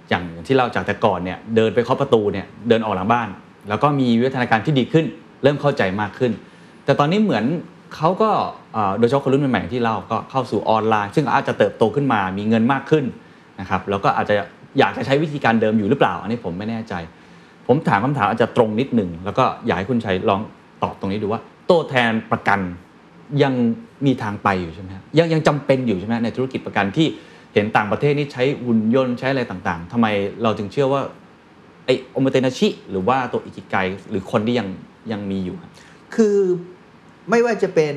[0.09, 3.29] อย่างที่เราจากแต่ก่อนเนี่ยเดินไปเคาะประตูเนี่ยเดินออกหลังบ้าน
[3.69, 5.07] แล้วก็มีวิวัฒนาการที่ดีขึ้น
[5.43, 6.33] เริ่มเข้าใจมากขึ้น
[6.85, 7.45] แต่ตอนนี้เหมือน
[7.97, 8.31] เขาก็
[8.99, 13.05] โดยเฉพาะคนรุ่นใหม่ๆที่เราก็เข้าสู่ออนไลน์ ซึ่งอาจจะเติบโตขึ้นมามีเงินมากขึ้น
[13.61, 14.35] นะครับแล้วก็อาจจะ
[14.79, 16.95] อยากจะใช้วิธีการเดิมอยู่หรือเปล่า อันนี้ผมไม่แน่ใจ
[17.66, 20.40] ผมถามคำถามอาจจะตรงนิดหนึ่งแล้วก็อยากให้คุณชัยลอง
[20.83, 21.40] ตอบตรงนี้ดูว่า
[21.71, 22.61] ตัวแทนประกัน
[23.43, 23.55] ยัง
[24.07, 27.07] มีทางไปอยู่ใช่ไหมฮะยังยังจำเป็นอยู่ใช่ไหมในธุรกิจประกันที่
[27.55, 30.07] เห็นต่างประเทศนี่ใช้หุ่นยนต์ใช้อะไรต่างๆทำไม
[30.43, 31.03] เราจึงเชื่อว่า
[31.85, 33.77] ไอ้โอโมเตนาชิ หรือว่าตัวอิกิไก
[34.11, 34.69] หรือคนที่ยัง
[35.13, 35.71] ยังมีอยู่ครับ
[36.15, 36.37] คือ
[37.31, 37.97] ไม่ว่าจะเป็น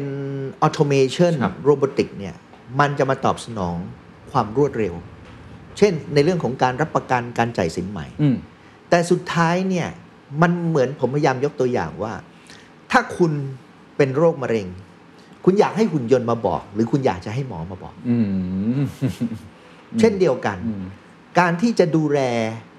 [0.62, 2.36] automation ครับ robotic เนี่ย
[2.80, 3.76] มันจะมาตอบสนอง
[4.32, 4.94] ความรวดเร็ว
[5.78, 8.36] เช่นในเรื่องของการรับประกันการจ่ายสินใหม่อืม
[8.90, 9.88] แต่สุดท้ายเนี่ย
[10.42, 12.14] มันเหมือนผมพยายามยกตัวอย่างว่า
[12.92, 13.32] ถ้าคุณ
[13.98, 14.68] เป็นโรคมะเร็ง
[15.46, 18.18] คุณอยากให้หุ่นยนต์มาบอก หรือคุณอยากจะให้หมอมาบอกอื
[18.80, 18.82] ม
[20.00, 20.84] เช่นเดียวกันอืม
[21.40, 22.20] การที่จะดูแล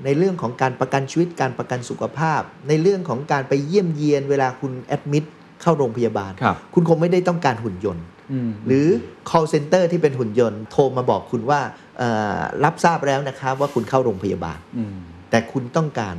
[0.04, 5.24] ในเรื่องของการประกันชีวิตการประกันสุขภาพ ในเรื่องของการไปเยี่ยมเยียน เวลาคุณแอดมิด
[5.62, 8.04] เข้าโรงพยาบาลครับคุณคงไม่ได้ต้องการหุ่นยนต์
[8.48, 8.86] มหรือ
[9.30, 11.60] call center ที่เป็นหุ่นยนต์โทรมาบอกคุณว่า
[11.98, 14.96] เอ่อรับทราบแล้วนะครับว่าคุณเข้าโรงพยาบาลอืม
[15.30, 16.16] แต่คุณต้องการ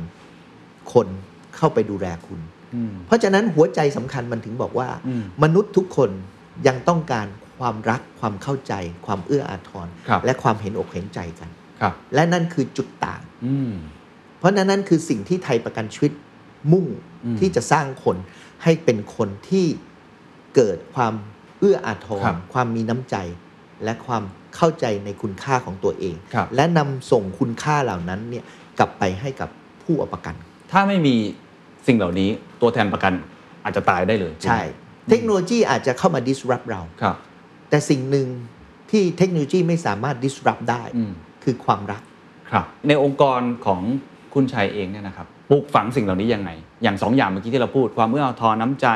[0.92, 1.08] คน
[1.56, 2.40] เข้าไปดูแลคุณ
[2.74, 6.10] อืมเพราะฉะนั้นหัวใจสำคัญมันถึงบอกว่าอืมมนุษย์ทุกคน
[6.66, 7.26] ยังต้องการ
[7.58, 8.72] ความรักความเข้าใจ
[9.06, 11.50] ความเอื้ออาทรครับและความเห็นอกเห็นใจกัน
[11.80, 13.72] ครับและนั่นคือจุดต่างอืม
[14.38, 16.12] เพราะนั้นนั่นคือสิ่งที่ไทยประกันชีวิต
[16.72, 16.86] มุ่ง
[17.24, 18.16] อืมที่จะสร้างคน
[18.62, 19.66] ให้เป็นคนที่
[20.54, 21.14] เกิดความ
[21.60, 23.16] เอื้ออาทครัรบความมีน้ำใจ
[23.84, 24.22] และความ
[24.56, 28.44] เข้าใจในคุณค่าของตัวเองครับและนำส่งคุณค่าเหล่านั้นเนี่ย
[28.78, 29.48] กลับไปให้กับ
[29.82, 30.34] ผู้เอาประกัน
[30.72, 31.14] ถ้าไม่มี
[31.86, 32.28] สิ่งเหล่านี้
[32.60, 33.12] ตัวแทนประกัน
[33.64, 34.60] อาจจะตายได้เลย ใช่
[35.08, 37.16] เทคโนโลยีอาจจะเข้ามา disrupt เราครับ
[37.70, 38.28] แต่สิ่งหนึ่ง
[38.90, 41.12] ที่เทคโนโลยีไม่สามารถ disrupt ได้อืม
[41.44, 42.02] คือความรัก
[42.50, 43.80] ครับ ในองค์กรของ
[44.34, 46.50] คุณชัยเองเนี่ยนะครับปลูกฝังสิ่งเหล่านี้ยังไง
[46.82, 48.86] อย่างสองอย่างเมื่อกี้ที่เราพูด ความเอื้ออาทรน้ำใจ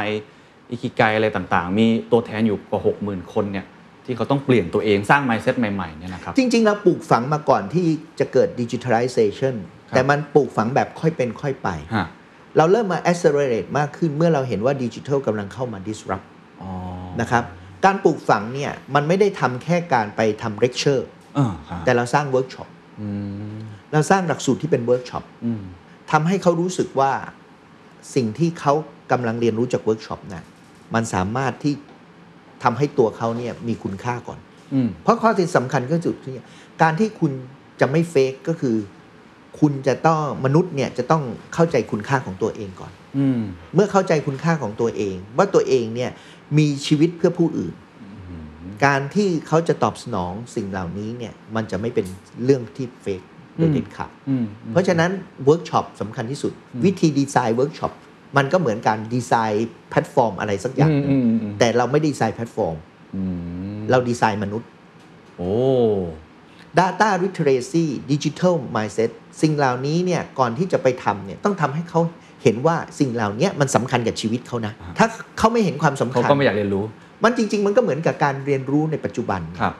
[0.70, 3.66] อิคิไกอะไรต่างๆ มีตัวแทนอยู่กว่า 6 0,000 คนเนี่ย
[4.04, 7.86] ที่เขาต้องเปลี่ยนตัวเองสร้าง mindset ใหม่ๆเนี่ยนะครับ จริง ๆ เราปลูกฝังมาก่อนที่
[8.20, 9.54] จะเกิด digitalization
[9.88, 12.06] ครับแต่มันปลูกฝังแบบค่อยเป็นค่อยไปฮะ
[12.56, 16.26] เราเริ่มมา accelerate มากขึ้นเมื่อเราเห็นว่าดิจิทัลกำลังเข้ามา disrupt
[16.62, 16.70] อ๋อ
[17.20, 17.44] นะครับ
[17.84, 21.02] การปลูกฝังเนี่ยมันไม่ได้ทำแค่การไปทำ lecture
[21.36, 22.68] เออครับแต่เราสร้างเวิร์กช็อป
[23.00, 23.08] อื
[23.56, 23.58] ม
[23.92, 25.62] เราสร้างหลักสูตรที่เป็นเวิร์กช็อปอืม
[26.12, 27.12] ทำให้เขารู้สึกว่า
[28.14, 28.74] สิ่งที่เขา
[29.12, 30.44] กำลังเรียนรู้จากเวิร์กช็อปน่ะ
[30.94, 31.74] มันสามารถที่
[32.62, 34.38] ทำให้ตัวเขาเนี่ยมีคุณค่าก่อน
[34.74, 36.34] อืมเพราะข้อที่สำคัญก็คือที่
[36.82, 37.32] การที่คุณ
[37.80, 38.76] จะไม่ fake ก็คือ
[39.60, 41.22] คุณจะต้องมนุษย์เนี่ยจะต้อง
[41.54, 43.40] เข้าใจคุณค่าของตัวเองก่อนอืม
[43.74, 46.10] เมื่อเข้าใจคุณค่าของตัวเอง ว่าตัวเองเนี่ย
[46.58, 47.74] มีชีวิตเพื่อผู้อื่น
[48.84, 52.06] การที่เขาจะตอบสนองสิ่งเหล่านี้เนี่ยมันจะไม่เป็น
[52.44, 53.22] เรื่องที่ fake
[53.56, 55.10] โดยเด็ดขาดอืมเพราะฉะนั้น
[55.44, 56.52] เวิร์กช็อปสำคัญที่สุด
[56.84, 57.92] วิธีดีไซน์เวิร์กช็อป
[58.36, 62.76] มันก็เหมือนการดีไซน์แพลตฟอร์มอะไรสักอย่างหนึ่งอืมอืมอืมแต่เราไม่ดีไซน์แพลตฟอร์ม
[63.14, 63.22] อื
[63.76, 64.68] มเราดีไซน์มนุษย์
[65.36, 65.52] โอ้
[66.78, 69.10] Data Literacy Digital Mindset
[69.42, 72.00] สิ่งเหล่านี้เนี่ยก่อนที่จะไปทำเนี่ยต้องทำให้เขา
[72.42, 75.06] เห็นว่าสิ่งเหล่านี้มันสำคัญกับชีวิตเขานะ ถ้า
[75.38, 76.84] เขาไม่เห็นความสำเขาคัญก็ไม่อยากเรียนรู้
[77.24, 79.74] มันจริง ๆ มันก็เหมือนกับการเรียนรู้ในปัจจุบันครับ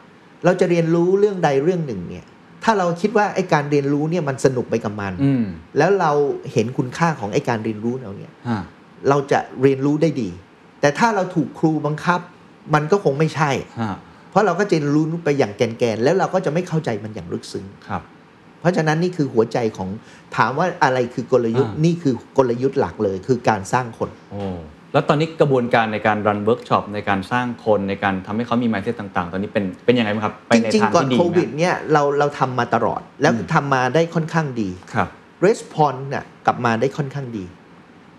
[0.45, 2.25] เราจะเรียนรู้เรื่องใดเรื่องหนึ่งเนี่ย
[2.65, 5.45] ถ้าเราคิดว่าไอ้การเรียนรู้เนี่ยมันสนุกไปกับมันอืม
[5.79, 6.13] แล้วเรา
[6.53, 8.61] เห็นคุณค่าของไอ้การเรียนรู้เราเนี่ยฮะ
[9.09, 10.31] เราจะเรียนรู้ได้ดี
[10.81, 12.21] แต่ถ้าเราถูกครูบังคับ
[12.75, 13.95] มันก็คงไม่ใช่ฮะ
[14.31, 18.03] เพราะเราก็จะเรียนรู้ไปอย่างแกนๆแล้วเราก็จะไม่เข้าใจมันอย่างลึกซึ้งครับ
[18.61, 19.89] เพราะฉะนั้นนี่คือหัวใจของ
[20.37, 24.43] ถามว่าอะไรคือกลยุทธ์อ่านี่นี่คือกลยุทธ์หลักเลยคือการสร้างคนโอ้
[24.93, 35.09] แล้วตอนนี้กระบวนการในการรันเวิร์กช็อปในการสร้างคนในการทำให้เขามี mindset ต่าง ๆ ตอนนี้เป็นเป็นยังไงบ้างครับไปจในริงทางๆก่อนที่ดีโคไหมวิดเนี่ยเราเราทำมาตลอดแล้วทำมาได้ค่อนข้างดีครับ
[35.47, 37.45] response เนี่ยกลับมาได้ค่อนข้างดี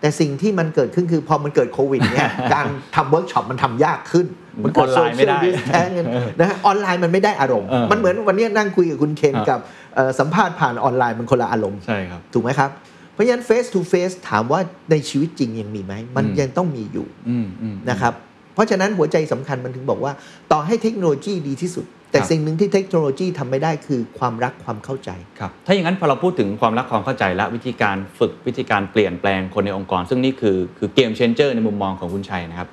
[0.00, 4.26] แต่สิ่งที่มันเกิดขึ้นคือพอมันเกิดโควิดเนี่ยการทำเวิร์กช็อปมันทำยากขึ้น
[4.62, 5.94] มันออนไลน์ไม่ได้เกิ social distance
[6.40, 9.60] นะฮะออนไลน์มันไม่ได้อารมณ์เออมันเหมือนวันนี้นั่งคุยกับคุณเคนครับกับ
[9.94, 12.70] เอ่อสัมภาษณ์ผ่านออนไลน์มันคนละอารมณ์ใช่ครับถูกไหมครับ
[13.12, 18.12] เพราะฉะนั้น face to face ถามว่าในชีวิตจริงยังมีไหม มันอืมยังต้องมีอยู่อืมอืมนะครับ
[18.54, 20.12] เพราะฉะนั้นหัวใจสำคัญมันถึงบอกว่า
[20.52, 32.68] ต่อให้เทคโนโลยีดีที่สุด แต่ครับสิ่งหนึ่งที่เทคโนโลยีทำไม่ได้คือความรักความเข้าใจครับถ้าอย่างนั้นพอเราพูดถึงความรักความเข้าใจและวิธีการฝึกวิธีการเปลี่ยนแปลงคนในองค์กร ซึ่งนี่คือคือเกมเชนเจอร์ในมุมมองของคุณชัยนะครับ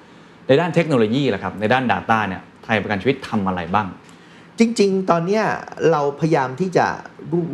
[0.49, 3.87] ในด้านเทคโนโลยีล่ะครับในด้าน Data เนี่ยไทยประกันชีวิตทำอะไรบ้าง
[4.59, 5.43] จริง ๆ ตอนเนี้ย
[5.91, 6.87] เราพยายามที่จะ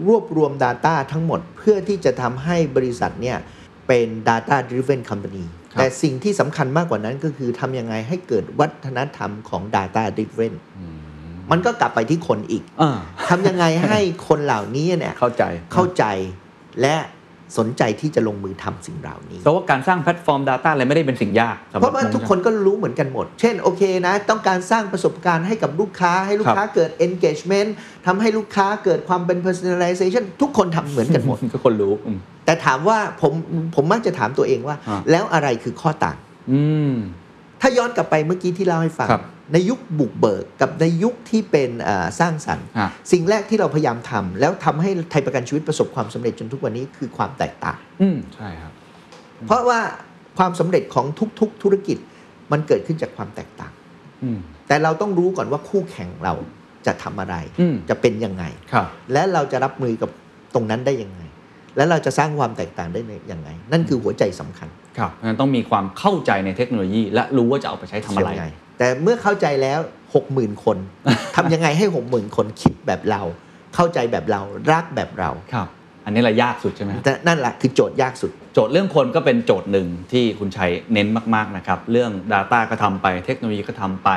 [0.08, 3.38] รวบรวม Data ทั้งหมด เพื่อที่จะทำให้บริษัทเนี่ย
[3.88, 10.54] เป็น Data Driven Company ครับแต่สิ่งที่สำคัญมากกว่านั้นก็คือทำยังไงให้เกิดวัฒนธรรมของ Data Driven
[11.52, 12.98] มันก็กลับไปที่คนอีกอ่า
[13.30, 15.44] ทำยังไงให้คนเหล่านี้เนี่ยเข้าใจ
[15.74, 16.04] เข้าใจ
[16.82, 16.96] และ
[17.58, 27.70] สนใจที่จะลงมือทำสิ่งเหล่านี้เพราะว่าการสร้างแพลตฟอร์ม Data อะไรไม่ได้เป็นสิ่งยากสำหบเพราะว่าผมทุกคนก็รู้เหมือนกันหมด เช่นโอเคนะ ต้องการสร้างประสบการณ์ให้กับลูกค้าให้ลูกค้าเกิด engagement
[28.06, 33.34] ทำให้ลูกค้าเกิดความเป็น personalization ทุกคนทำเหมือนกันหมดทุกคนรู้อืมแต่ถามว่าผม
[33.76, 36.18] ผมมักจะถามตัวเองว่าอ่าแล้วอะไรคือข้อต่าง
[36.52, 36.94] อืม
[37.62, 39.24] ถ้าย้อนกลับไปเมื่อกี้ที่เล่าให้ฟังครับ
[39.54, 48.72] ในยุคบุกเบิกกับในยุคที่เป็นเอ่อสร้างสรรค์ฮะสิ่งแรกที่เราพยายามทำแล้วทำให้ไทยประกันชีวิตประสบความสำเร็จจนทุกวันนี้คือความแตกต่างอืมใช่ครับ
[49.48, 49.80] เพราะว่า
[50.38, 51.06] ความสำเร็จของ
[51.40, 51.98] ทุก ๆ ธุรกิจ
[52.52, 53.74] มันเกิดขึ้นจากความแตกต่าง
[54.24, 56.34] อืมแต่เราต้องรู้ก่อนว่าคู่แข่งเรา
[56.86, 58.44] จะทำอะไรอืมจะเป็นยังไง
[58.74, 60.10] ครับและเราจะรับมือกับ
[60.54, 61.22] ตรงนั้นได้ยังไง
[61.78, 69.80] และเราจะสร้างความแตกต่างได้ในยังไง นั่นคือหัวใจสำคัญครับเพราะฉะนั้นต้องมีความเข้าใจในเทคโนโลยี และรู้ว่าจะเอาไปใช้ทำอะไรยังง แต่เมื่อเข้าใจแล้ว
[70.22, 70.78] 60,000คน
[71.36, 73.22] ทำยังไงให้60,000คนคิดแบบเรา
[73.76, 75.68] เข้าใจแบบเรารักแบบเราครับ
[76.06, 84.10] อันนี้แหละยากสุดใช่ไหมครับแต่นั่นแหละคือโจทย์ยากสุด โจทย์เรื่องคนก็เป็นโจทย์หนึ่งที่คุณชัยเน้นมากๆนะครับ เรื่อง Data ก็ทำไปเทคโนโลยีก็ทำไป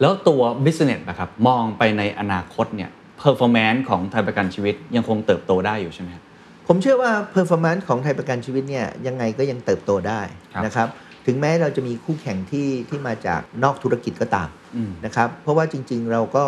[0.00, 2.90] แล้วตัว Business นะครับมองไปในอนาคตเนี่ย
[3.22, 6.24] Performance ของไทยประกันชีวิตยังคงเติบโตได้อยู่ใช่ไหมครับ
[6.68, 10.20] ผมเชื่อว่า performance ของไทยประกันชีวิตเนี่ยยังไงก็ยังเติบโตได้
[10.54, 10.88] ครับนะครับ
[11.30, 16.44] ถึงแม้เราจะมีคู่แข่งที่ที่มาจากนอกธุรกิจก็ตามอืมนะครับ เพราะว่าจริง ๆ เราก็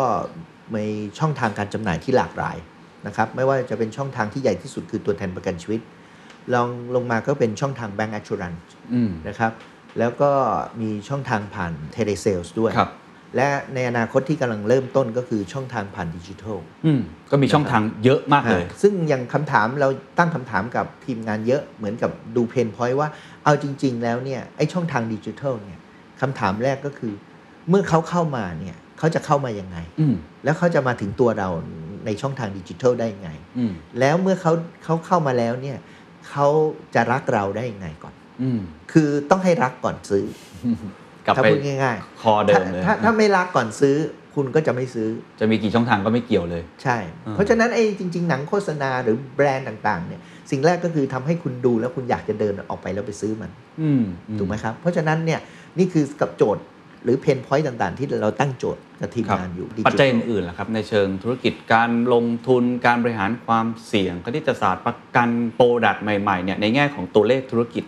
[0.75, 0.85] มี
[1.19, 2.57] ช่องทางการจำหน่ายที่หลากหลาย
[3.07, 5.81] นะครับ ไม่ว่าจะเป็นช่องทางที่ใหญ่ที่สุดคือตัวแทนประกันชีวิต
[6.53, 8.61] ลองลงมาก็เป็นช่องทาง Bank Assurance
[8.93, 9.51] อืมนะครับ
[9.99, 10.31] แล้วก็
[10.81, 12.91] มีช่องทางผ่าน Telesales ด้วยครับ
[13.35, 23.09] และในอนาคตที่กำลังเริ่มต้นก็คือช่องทางผ่านดิจิทัลอืมก็มีช่องทางเยอะมากเลย ซึ่งอย่างคำถามเราตั้งคำถามกับทีมงานเยอะเหมือนกับดูเพนพอยต์ว่า
[23.43, 25.79] เอาจริง ๆ แล้วเนี่ยไอช่องทางดิจิทัลเนี่ย
[26.21, 27.13] คำถามแรกก็คือ
[27.69, 31.49] เมื่อเขาเข้ามาเนี่ยเขาจะเข้ามายังไงอืมแล้วเขาจะมาถึงตัวเรา
[32.05, 34.53] ในช่องทางดิจิทัลได้ยังไงอืมแล้วเมื่อเขา
[34.83, 35.77] เขาเข้ามาแล้วเนี่ย
[36.29, 36.47] เขา
[36.95, 38.59] จะรักเราได้ยังไงก่อนอืม
[38.91, 40.25] คือต้องให้รักก่อนซื้อ
[41.25, 43.97] กลับถ้าไปพูดง่ายคอๆเดิถ้ามเลยถ้าถ้าไม่รักก่อนซื้อ
[44.35, 45.09] คุณก็จะไม่ซื้อ
[45.39, 50.21] จะมีกี่ช่องทางก็ไม่เกี่ยวเลย ใช่อืมเพราะฉะนั้นไอ้จริง ๆ หนังโฆษณาหรือแบรนด์ต่างๆเนี่ย
[50.51, 53.51] สิ่งแรกก็คือทำให้คุณดูแล้วคุณอยากจะเดินออกไปแล้วไปซื้อมัน
[53.81, 54.03] อืม
[54.39, 55.39] ถูกไหมครับ pain ราะฉะนั้นเนี่ย
[55.77, 56.63] นี่คือกับโจทย์
[57.03, 67.83] หรือเพนพอยต์ต่างๆ ที่เราตั้งโจทย์กับทีมครับงานอยู่ ปัจจัยดิจิทัลอื่นๆล่ะครับ ในเชิงธุรกิจการลงทุนการบริหารความเสี่ยงคณิตศาสตร์ประกัน product ใหม่ๆเนี่ยในแง่ของตัวเลขธุรกิจ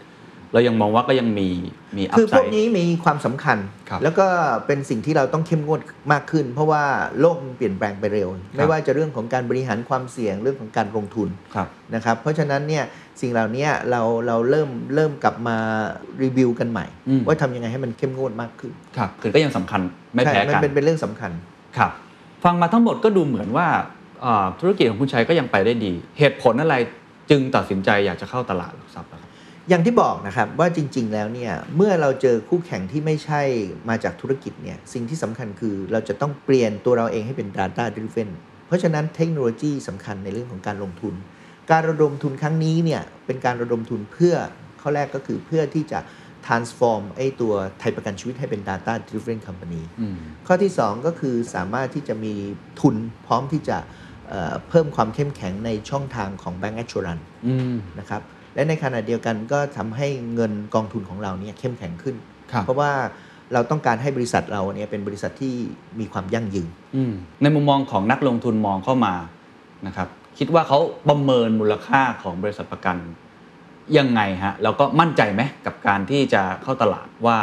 [0.56, 1.50] เรายังมองว่าก็ยังมี
[1.98, 3.58] มี upside คือพวกนี้มีความสำคัญ
[3.90, 4.28] ครับแล้วก็
[4.68, 5.82] เป็นสิ่งที่เราต้องเข้มงวด
[6.12, 6.84] มากขึ้น เพราะว่า
[7.20, 12.84] โลกมันเปลี่ยนแปลงไปเร็ว ไม่ว่าจะเรื่องของการบริหารความเสี่ยงเรื่องของการลงทุนครับนะครับเพราะฉะนั้นเนี่ย
[13.22, 15.58] สิ่งเหล่านี้เราเราเริ่มเริ่มกลับมา
[16.24, 19.82] รีวิวกันใหม่อืมว่าทำยังไงให้มันเข้มงวดมากขึ้นครับคือก็ยังสำคัญ
[20.16, 21.32] ไม่ใช่แพ้มันกันเป็นเป็นเรื่องสำคัญ
[21.78, 21.92] ครับ
[22.44, 23.68] ฟังมาทั้งหมดก็ดูเหมือนว่า
[24.26, 26.76] อ่าธุรกิจของคุณชัยก็ยังไปได้ดี เหตุผลอะไร
[27.30, 29.15] จึงตัดสินใจอยากจะเข้าตลาดหลักทรัพย์ล่ะครับ
[29.70, 33.42] อย่างที่บอกนะครับว่าจริง ๆ แล้วเนี่ยเมื่อเราเจอคู่แข่งที่ไม่ใช่
[33.90, 38.30] มาจากธุรกิจเนี่ยสิ่งที่สำคัญคือเราจะต้องเปลี่ยนตัวเราเองให้เป็น Data Driven
[38.68, 41.14] เพราะฉะนั้นเทคโนโลยีสำคัญในเรื่องของการลงทุน
[41.72, 44.36] การระดมทุนครั้งนี้เนี่ยเป็นการระดมทุนเพื่อ
[44.82, 46.00] ข้อแรกก็คือเพื่อที่จะ
[46.46, 52.34] transform ไอ้ตัวไทยประกันชีวิตให้เป็น Data Driven Company อืมข้อที่ 2 ก็คือสามารถที่จะมี
[52.82, 52.96] ทุน
[53.26, 53.78] พร้อมที่จะ
[54.30, 58.22] เอ่อเพิ่มความเข้มแข็งในช่องทางของ Bank Assurance อืมนะครับ
[58.56, 62.16] และในขณะเดียวกันก็ทำให้เงินกองทุนของเราเนี่ยเข้มแข็งขึ้น
[62.52, 62.92] ครับเพราะว่า
[63.54, 65.54] เราต้องการให้บริษัทเราเนี่ยเป็นบริษัทที่
[66.00, 69.14] มีความยั่งยืนอืมในมุมมองของนักลงทุนมองเข้ามา
[69.88, 72.98] นะครับ คิดว่าเขาประเมินมูลค่าของบริษัทประกัน
[73.98, 77.38] ยังไงฮะแล้วก็มั่นใจไหมกับการที่จะเข้าตลาดว่า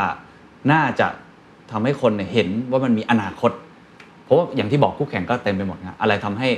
[0.72, 1.08] น่าจะ
[1.70, 3.52] ทำให้คนเนี่ยเห็นว่ามันมีอนาคต
[4.24, 6.48] เพราะว่าอย่างที่บอกคู่แข่งก็เต็มไปหมดนะอะไรทำให้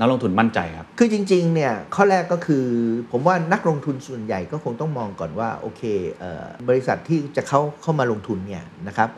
[0.00, 2.64] นักลงทุนมั่นใจครับ คือจริงๆเนี่ยข้อแรกก็คือ
[3.10, 5.82] ผมว่านักลงทุนส่วนใหญ่ก็คงต้องมองก่อนว่าโอเค
[6.20, 9.08] เอ่อบริษัทที่จะเข้าเข้ามาลงทุนเนี่ยนะครับ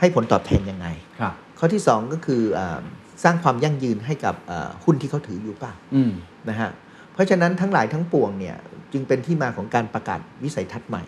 [0.00, 0.86] ให้ผลตอบแทนยังไง
[1.20, 2.80] ครับข้อที่ 2 ก็คือเออ
[3.24, 6.12] สร้างความยั่งยืนให้กับเอ่อหุ้นที่เขาถืออยู่เปล่าอืม
[6.48, 6.70] นะฮะ
[7.12, 8.56] เพราะฉะนั้นทั้งหลายทั้งปวงเนี่ย
[8.92, 11.04] จึงเป็นที่มาของการประกาศวิสัยทัศน์ใหม่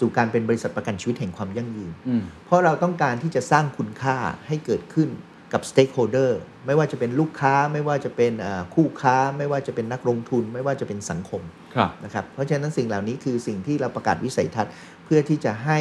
[0.00, 4.16] สู่การเป็นบริษัทประกันชีวิตแห่งความยั่งยืนอืมเพราะเราต้องการที่จะสร้างคุณค่า
[4.46, 5.08] ให้เกิดขึ้น
[5.52, 6.30] กับ stakeholder
[6.66, 11.42] ไม่ว่าจะเป็นลูกค้าไม่ว่าจะเป็นเอ่อคู่ค้า ไม่ว่าจะเป็นนักลงทุน ไม่ว่าจะเป็นสังคม
[11.74, 14.72] ครับนะครับเพราะฉะนั้นสิ่งเหล่านี้คือสิ่งที่เราประกาศวิสัยทัศน์
[15.04, 15.78] เพื่อที่จะให้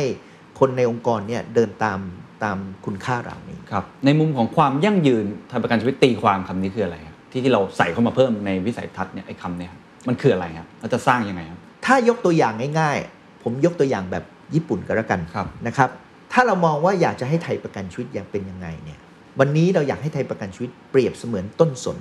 [0.59, 1.99] คนในองค์กรเนี่ยเดินตาม
[2.43, 14.23] ตามคุณค่าเหล่านี้ครับในมุมของความยั่งยืนทางประกันชีวิตตีความคำนี้คืออะไรครับที่ที่เราใส่เข้ามาเพิ่มในวิสัยทัศน์เนี่ยไอ้คำเนี่ยครับมันคืออะไรครับเราจะสร้างยังไงครับถ้ายกตัวอย่างง่าย ๆ ผมยกตัวอย่างแบบ
[14.55, 15.89] ญี่ปุ่นก็แล้วกันครับนะครับ
[16.33, 18.98] ถ้าเรามองว่าอยากจะให้ไทยประกันชีวิตอย่างเป็นยังไงเนี่ย
[19.39, 21.97] วันนี้เราอยากให้ไทยประกันชีวิตเปรียบเสมือนต้นสน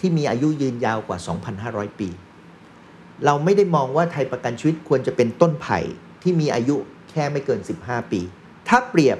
[0.00, 1.18] ที่มีอายุยืนยาวกว่า
[1.58, 2.08] 2,500 ปี
[3.24, 5.78] เราไม่ได้มองว่าไทยประกันชีวิตควรจะเป็นต้นไผ่
[6.22, 6.76] ที่มีอายุ
[7.10, 8.20] แค่ไม่เกิน 15 ปี
[8.68, 9.18] ถ้าเปรียบ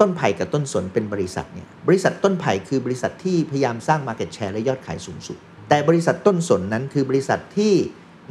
[0.00, 5.36] ต้นไผ่กับต้นสนเป็นบริษัทเนี่ย บริษัทต้นไผ่คือบริษัทที่พยายามสร้าง Market Share และยอดขายสูงสุด
[5.68, 7.74] แต่บริษัทต้นสนนั้นคือบริษัทที่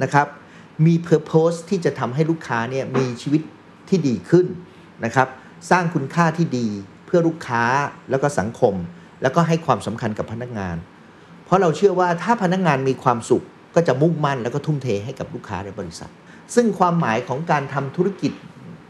[0.03, 0.27] นะครับ
[0.85, 3.41] มี Purpose ที่จะทำให้ลูกค้าเนี่ยมีชีวิต
[3.89, 4.45] ที่ดีขึ้น
[5.05, 5.27] นะครับ
[5.71, 6.67] สร้างคุณค่าที่ดี
[7.09, 7.63] เพื่อลูกค้า
[8.09, 8.73] แล้วก็สังคม
[9.21, 10.75] แล้วก็ให้ความสำคัญกับพนักงาน
[11.45, 13.43] เพราะเราเชื่อว่าถ้าพนักงานมีความสุข
[13.75, 16.11] ก็จะมุ่งมั่นแล้วก็ทุ่มเทให้กับลูกค้าในบริษัท
[16.55, 18.31] ซึ่งความหมายของการทำธุรกิจ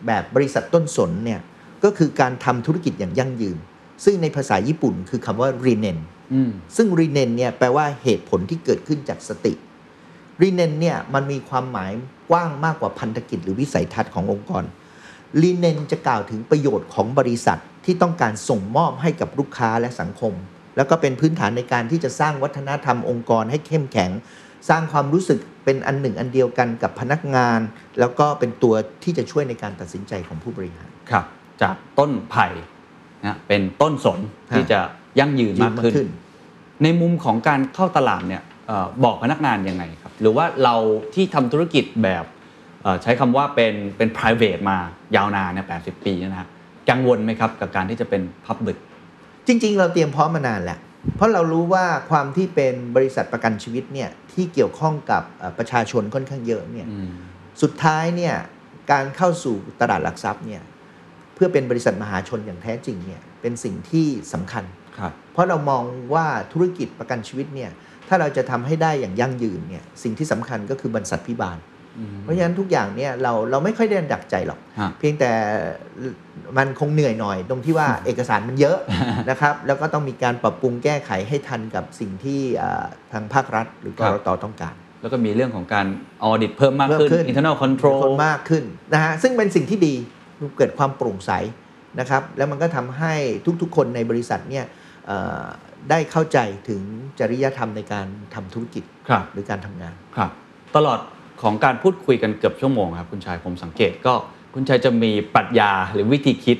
[0.08, 1.40] แบบบริษัทต้นสนเนี่ย
[1.84, 3.58] ก็คือการทำธุรกิจอย่างยั่งยืน
[4.06, 5.98] ซึ่งในภาษาญี่ปุ่นคือคำว่า rinen
[6.34, 9.54] อืมซึ่ง rinen เนี่ยแปลว่าเหตุผลที่เกิดขึ้นจากสติ
[10.42, 11.92] rinen เนี่ยมันมีความหมาย
[12.30, 14.64] กว้างมากกว่าพันธกิจหรือวิสัยทัศน์ขององค์กร
[15.42, 20.34] rinen จะกล่าวถึงประโยชน์ของบริษัท ที่ต้องการส่งมอบให้กับลูกค้าและสังคม
[20.78, 24.12] แล้วก็เป็นพื้นฐานในการที่จะสร้างวัฒนธรรมองค์กรให้เข้มแข็ง
[24.70, 27.60] สร้างความรู้สึกเป็นอันหนึ่งอันเดียวกันกับพนักงาน
[28.00, 28.74] แล้วก็เป็นตัว
[29.04, 31.26] ที่จะช่วยในการตัดสินใจของผู้บริหารครับ
[31.62, 32.48] จากต้นไผ่
[33.26, 34.20] นะเป็นต้นสน
[34.56, 34.80] ที่จะ
[35.20, 36.08] ยั่งยืนมากขึ้น
[36.84, 40.76] ในมุมของการเข้าตลาดเนี่ยเออบอกพนักงานยังไงครับ หรือว่าเรา
[41.16, 42.26] ที่ทำธุรกิจแบบ
[42.82, 44.78] เอ่อใช้คำว่าเป็นเป็น private มา
[45.16, 46.50] ยาวนานเนี่ย80ปีนะฮะ
[46.90, 48.78] กังวลไหมครับ กับการที่จะเป็น public
[49.48, 50.80] จริง ๆ เราเตรียมพร้อมมานานแล้ว
[51.16, 57.10] เพราะเรารู้ว่าความที่เป็นบริษัทประกันชีวิตเนี่ยที่เกี่ยวข้องกับเอ่อประชาชนค่อนข้างเยอะเนี่ยอืม
[57.62, 58.36] สุดท้ายเนี่ย
[58.92, 60.62] การเข้าสู่ตลาดหลักทรัพย์เนี่ย
[61.36, 64.64] เพื่อเป็นบริษัทมหาชนอย่างแท้จริงเนี่ยเป็นสิ่งที่สำคัญ
[64.98, 65.84] ครับเพราะเรามอง
[66.14, 67.72] ว่าธุรกิจประกันชีวิตเนี่ย
[68.08, 71.58] ถ้าเราจะทำให้ได้อย่างยั่งยืนเนี่ยสิ่งที่สำคัญก็คือบรรษัทพิบาล
[72.22, 75.32] เพราะฉะนั้นทุกอย่างเนี่ยเราเราไม่ค่อยได้ดักใจหรอกฮะเพียงแต่
[76.58, 78.78] มันคงเหนื่อยหน่อย ตรงที่ว่าเอกสารมันเยอะ
[79.30, 85.88] นะครับ แล้วก็ต้องมีการปรับปรุงแก้ไขให้ทันกับสิ่งที่อ่าทางภาครัฐ หรือกครับรตต้องการ แล้วก็มีเรื่องของการ
[86.30, 89.94] audit เพิ่มมากขึ้นเพิ่มขึ้น internal control คนมากขึ้นนะฮะซึ่งเป็นสิ่งที่ดี
[90.58, 91.32] เกิดความโปร่งใส
[92.00, 93.14] นะครับ แล้วมันก็ทำให้
[93.62, 94.66] ทุกๆ คนในบริษัทเนี่ย
[95.08, 95.44] เอ่อ
[95.90, 96.38] ได้เข้าใจ
[96.70, 96.82] ถึง
[97.20, 100.32] จริยธรรมในการทำธุรกิจครับหรือการทำงานครับ
[100.76, 101.00] ตลอด
[101.42, 104.14] ของการพูดคุยกันเกือบชั่วโมงครับคุณชายผมสังเกตก็
[104.54, 106.58] คุณชายจะมีปรัชญาหรือวิธีคิด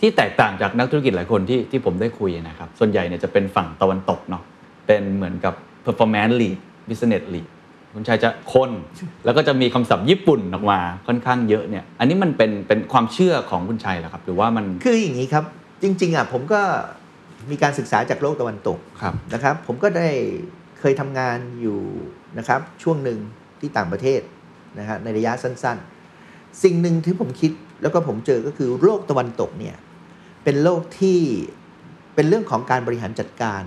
[0.00, 4.42] ที่แตกต่างจากนักธุรกิจหลายคนที่ที่ผมได้คุยนะครับ ส่วนใหญ่เนี่ยจะเป็นฝั่งตะวันตกเนาะ
[4.86, 5.54] เป็นเหมือนกับ
[5.84, 6.58] performance lead
[6.88, 7.46] business lead
[7.94, 8.70] คุณชายจะคน
[9.24, 15.44] แล้วก็จะมีคำศัพท์ญี่ปุ่นออกมาค่อนข้างเยอะเนี่ย อันนี้มันเป็นเป็นความเชื่อของคุณชัยเหรอครับ หรือว่ามันคืออย่างนี้ครับ
[15.82, 16.60] จริง ๆอะผมก็
[17.50, 20.08] มีการศึกษาจากโลกตะวันตกครับนะครับ ผมก็ได้
[20.80, 21.80] เคยทำงานอยู่
[22.38, 23.18] นะครับช่วงหนึ่ง
[23.60, 24.20] ที่ต่างประเทศ
[24.78, 27.52] นะฮะในระยะสั้นๆ สิ่งหนึ่งที่ผมคิด
[27.82, 29.76] แล้วก็ผมเจอก็คือโลกตะวันตกเนี่ย
[30.44, 31.18] เป็นโลกที่
[32.14, 33.62] เป็นเรื่องของการบริหารจัดการ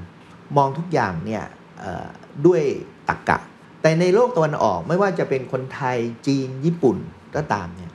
[0.58, 1.44] มองทุกอย่างเนี่ย
[1.80, 2.08] เอ่อ
[2.46, 2.62] ด้วย
[3.10, 3.38] ตรรกกะ
[3.82, 6.98] แต่ในโลกตะวันออกไม่ว่าจะเป็นคนไทยจีนญี่ปุ่น
[7.36, 7.92] ก็ตามเนี่ย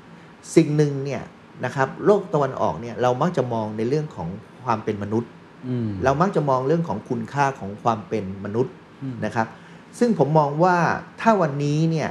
[0.57, 1.23] สิ่งหนึ่งเนี่ย
[1.65, 4.29] นะครับโลกตะวันออกเนี่ยเรามักจะมองในเรื่องของ
[4.65, 5.31] ความเป็นมนุษย์
[5.69, 8.73] อืมเรามักจะมองเรื่องของคุณค่าของความเป็นมนุษย์
[9.03, 9.47] อืมนะครับ
[9.99, 10.77] ซึ่งผมมองว่า
[11.21, 12.11] ถ้าวันนี้เนี่ย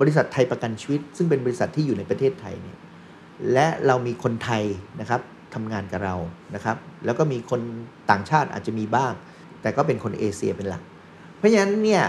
[0.00, 2.78] บริษัทไทยประกันชีวิต ซึ่งเป็นบริษัทที่อยู่ในประเทศไทยเนี่ย
[3.52, 4.62] และเรามีคนไทย
[5.00, 5.20] นะครับ
[5.54, 6.16] ทำงานกับเรา
[6.54, 7.60] นะครับ แล้วก็มีคน
[8.10, 9.12] ต่างชาติอาจจะมีบ้าง
[9.62, 10.82] แต่ก็เป็นคนเอเชียเป็นหลัก
[11.36, 12.04] เพราะฉะนั้นเนี่ย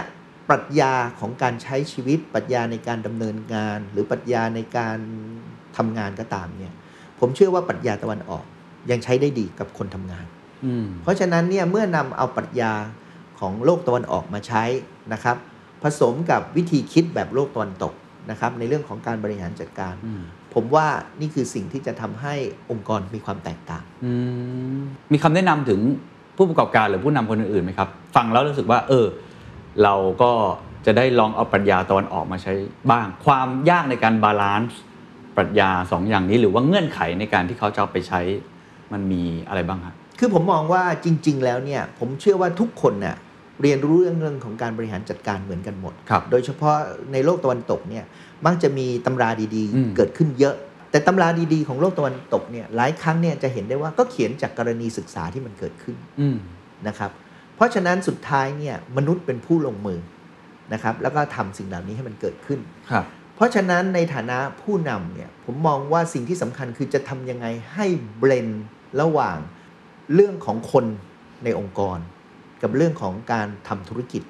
[0.48, 4.98] ปรัชญาของการใช้ชีวิตปรัชญาในการดำเนินงาน หรือปรัชญาในการ
[5.76, 6.74] ทำงานก็ตามเนี่ย
[7.20, 8.44] ผมเชื่อว่าปรัชญาตะวันออก
[8.90, 10.26] ยังใช้ได้ดีกับคนทำงาน
[10.64, 12.72] อืมเพราะฉะนั้นเนี่ยเมื่อนำเอาปรัชญา
[13.40, 14.64] ของโลกตะวันออกมาใช้
[15.12, 15.36] นะครับ
[15.82, 17.94] ผสมกับวิธีคิดแบบโลกตะวันตก
[18.30, 20.22] นะครับ ในเรื่องของการบริหารจัดการอืม
[20.54, 20.86] ผมว่า
[21.20, 22.34] นี่คือสิ่งที่จะทำให้
[22.70, 24.12] องค์กรมีความแตกต่างอื
[24.78, 24.80] ม
[25.12, 25.80] มีคำแนะนำถึง
[26.36, 29.06] ผู้ประกอบการหรือผู้นำคนอื่นๆไหมครับ ฟังแล้วรู้สึกว่า เออ
[29.82, 30.32] เราก็
[30.86, 32.52] จะได้ลองเอาปรัชญาตะวันออกมาใช้
[32.90, 34.80] บ้าง ความยากในการ balance
[35.36, 38.20] ปรัชญาสองอย่างนี้หรือว่าเงื่อนไขในการที่เขาจะเอาไปใช้
[38.92, 43.16] มันมีอะไรบ้างครับคือผมมองว่าจริง ๆ แล้วเนี่ย ผมเชื่อว่าทุกคนเน่ย
[43.62, 46.76] เรียนรู้เรื่องเรื่องของการบริหารจัดการเหมือนกันหมดครับโดยเฉพาะ
[47.12, 48.04] ในโลกตะวันตกเนี่ย
[48.46, 50.54] มักจะมีตำราดีอืมๆเกิดขึ้นเยอะ
[50.90, 56.36] แต่ตำราดีๆ ของโลกตะวันตกเนี่ยหลายครั้งเนี่ยจะเห็นได้ว่าก็เขียนจากกรณีศึกษาที่มันเกิดขึ้นอืม
[56.88, 57.10] นะครับ
[57.56, 60.00] เพราะฉะนั้นสุดท้ายเนี่ยมนุษย์เป็นผู้ลงมือ
[60.72, 63.04] นะครับ แล้วก็ทำสิ่งเหล่านี้ให้มันเกิดขึ้นครับ
[63.36, 67.86] เพราะฉะนั้นในฐานะผู้นำเนี่ยผมมองว่าสิ่งที่สำคัญคือจะทำยังไงให้
[68.18, 68.48] เบลน
[69.00, 69.38] ระหว่าง
[70.14, 70.84] เรื่องของคน
[71.44, 71.98] ในองค์กร
[72.62, 74.22] กับเรื่องของการทำธุรกิจ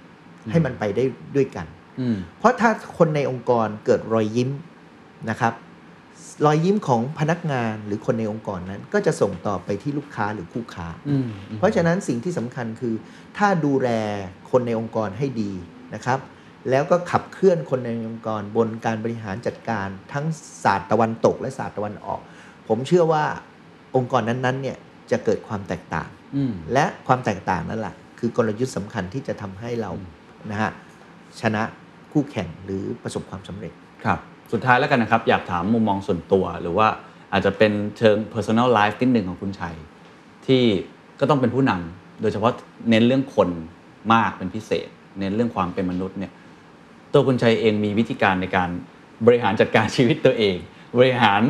[0.45, 1.05] อืมให้มันไปได้
[1.37, 1.67] ด้วยกัน
[2.01, 4.51] อืมเพราะถ้าคนในองค์กรเกิดรอยยิ้ม
[5.31, 5.55] นะครับ
[6.47, 11.27] รอยยิ้มของพนักงานหรือคนในองค์กรนั้น ก็จะส่งต่อไปที่ลูกค้าหรือคู่ค้าอืม
[11.59, 12.95] เพราะฉะนั้นสิ่งที่สำคัญคือ
[13.39, 13.89] ถ้าดูแล
[14.51, 15.53] คนในองค์กรให้ดี
[15.95, 16.19] นะครับ
[16.71, 20.25] แล้วก็ขับเคลื่อนคนในองค์กรบนการบริหารจัดการทั้ง
[20.65, 22.21] ศาสตร์ตะวันตกและศาสตร์ตะวันออก
[22.69, 23.25] ผมเชื่อว่า
[23.97, 24.77] องค์กรนั้นๆเนี่ย
[25.11, 29.91] จะเกิดความแตกต่างอืมและความแตกต่างนั่นแหละ คือกลยุทธ์สำคัญที่จะทำให้เรา
[30.51, 30.71] นะฮะ
[31.41, 31.63] ชนะ
[32.13, 33.73] คู่แข่งหรือประสบความสำเร็จ
[34.05, 34.19] ครับ
[34.53, 36.89] สุดท้ายแล้วกันนะครับ อยากถามมุมมองส่วนตัว หรือว่า
[37.33, 39.77] อาจจะเป็นเชิง personal life นิดหนึ่งของคุณชัย
[40.47, 40.63] ที่
[41.21, 42.53] ก็ต้องเป็นผู้นำโดยเฉพาะ
[42.91, 43.49] เน้นเรื่องคน
[44.13, 44.89] มากเป็นพิเศษ
[45.19, 46.33] เน้นเรื่องความเป็นมนุษย์เนี่ย
[47.13, 48.71] ตัวคุณชัยเองมีวิธีการในการ
[49.27, 50.57] บริหารจัดการชีวิตตัวเอง
[50.99, 51.43] บริหาร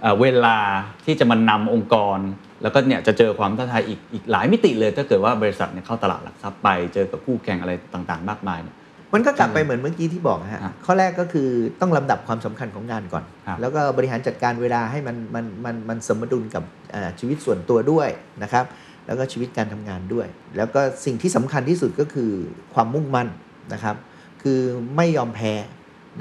[0.00, 0.56] เอ่อเวลา
[1.04, 2.18] ที่จะมานำองค์กร
[2.64, 8.76] แล้วก็เนี่ยจะเจอความท้าทายอีกอีกหลายมิติเลย ถ้าเกิดว่าบริษัทเนี่ยเข้าตลาดหลักทรัพย์ไป เจอกับคู่แข่งอะไรต่างๆ มากมายเนี่ย
[9.14, 11.48] มันก็กลับไปเหมือนเมื่อกี้ที่บอกนะฮะครับข้อแรกก็คือ
[11.80, 18.08] ต้องลำดับความสำคัญของงานก่อนครับแล้วก็บริหารจัดการเวลาให้มันมันมันมันสมดุลกับอ่าชีวิตส่วนตัวด้วย
[18.42, 18.64] นะครับ
[19.06, 22.30] แล้วก็ชีวิตการทำงานด้วย แล้วก็สิ่งที่สำคัญที่สุดก็คือ
[22.74, 23.28] ความมุ่งมั่น
[23.72, 23.96] นะครับ
[24.42, 24.60] คือ
[24.96, 25.52] ไม่ยอมแพ้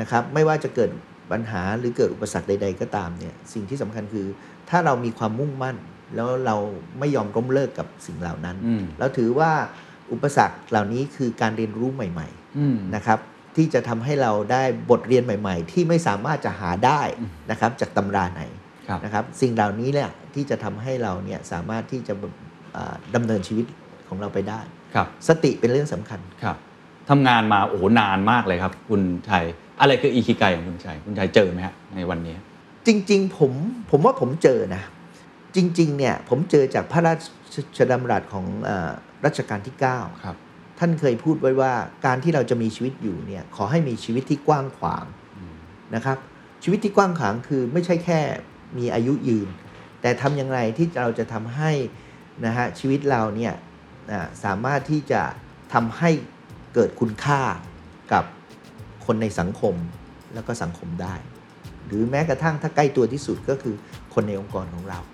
[0.01, 0.89] นะครับไม่ว่าจะเกิด
[1.31, 4.25] ปัญหาหรือเกิดอุปสรรคใด ๆ ก็ตามเนี่ยสิ่งที่สำคัญคือ
[4.69, 5.75] ถ้าเรามีความมุ่งมั่น
[6.15, 6.55] แล้วเรา
[6.99, 9.51] ไม่ยอมล้มเลิกกับสิ่งเหล่านั้นอืมเราถือว่า
[10.11, 13.19] อุปสรรคเหล่านี้คือการเรียนรู้ใหม่ๆอืมนะครับ
[13.55, 17.01] ที่จะทำให้เราได้บทเรียนใหม่ ๆ ที่ไม่สามารถจะหาได้
[17.51, 18.41] นะครับจากตำราไหน
[18.87, 22.13] ครับนะครับสิ่งเหล่านี้แหละที่จะทำให้เราเนี่ยสามารถที่จะ
[22.75, 23.65] อ่าดำเนินชีวิต
[24.07, 24.59] ของเราไปได้
[24.95, 26.57] ครับ สติเป็นเรื่องสำคัญครับ
[27.09, 29.45] ทำงานมาโอ้โหนานมากเลยครับ คุณชัย
[29.79, 32.35] อะไรคืออีคิไกของคุณชัยคุณชัยเจอไหมฮะในวันนี้
[32.87, 33.51] จริง ๆ ผม
[33.91, 34.83] ผมว่าผมเจอนะ
[35.55, 37.13] จริงๆเนี่ยผมเจอจากพระรา
[37.77, 38.91] ชดำรัสของอา
[39.25, 40.35] รัชกาลที่9ครับ
[40.79, 41.73] ท่านเคยพูดไว้ว่า
[42.05, 45.05] การที่เราจะมีชีวิตอยู่เนี่ยขอให้มีชีวิตที่กว้างขวาง
[45.95, 46.17] นะครับ
[46.63, 48.19] ชีวิตที่กว้างขวางคือไม่ใช่แค่
[48.77, 49.47] มีอายุยืน
[50.01, 51.71] แต่ทำอย่างไรที่เราจะทำให้
[52.45, 53.53] นะฮะชีวิตเราเนี่ย
[54.11, 55.21] อ่าสามารถที่จะ
[55.73, 56.09] ทำให้
[56.73, 57.41] เกิดคุณค่า
[58.13, 58.23] กับ
[59.05, 59.75] คนในสังคม
[60.33, 61.15] แล้วก็สังคมได้
[61.87, 63.75] หรือแม้กระทั่งถ้าใกล้ตัวที่สุดก็คือ
[64.13, 65.12] คนในองค์กรของเราครับ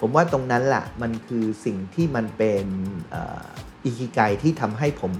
[0.00, 2.64] ผมว่าตรงนั้นแหละมันคือสิ่งที่มันเป็น
[3.10, 5.12] เอิคิไกที่ทำให้ผม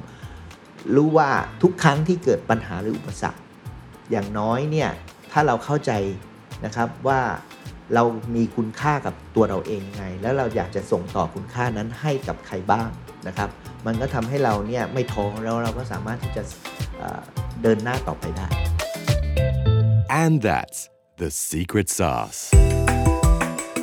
[0.96, 1.30] รู้ว่า
[1.62, 3.40] ทุกครั้งที่เกิดปัญหาหรืออุปสรรค
[4.10, 4.90] อย่างน้อยเนี่ย
[5.32, 5.92] ถ้าเราเข้าใจ
[6.64, 7.20] นะครับว่า
[7.94, 8.04] เรา
[8.36, 12.88] มีคุณค่ากับตัวเราเองยังไง แล้วเราอยากจะส่งต่อคุณค่านั้นให้กับใครบ้าง
[13.26, 13.50] นะครับ
[13.86, 16.42] มันก็ทำให้เราเนี่ยไม่ท้อแล้วเราก็สามารถที่จะ
[16.98, 17.22] เอ่อ
[17.62, 18.48] เดินหน้าต่อไปได้
[20.22, 20.78] And that's
[21.22, 22.40] the secret sauce.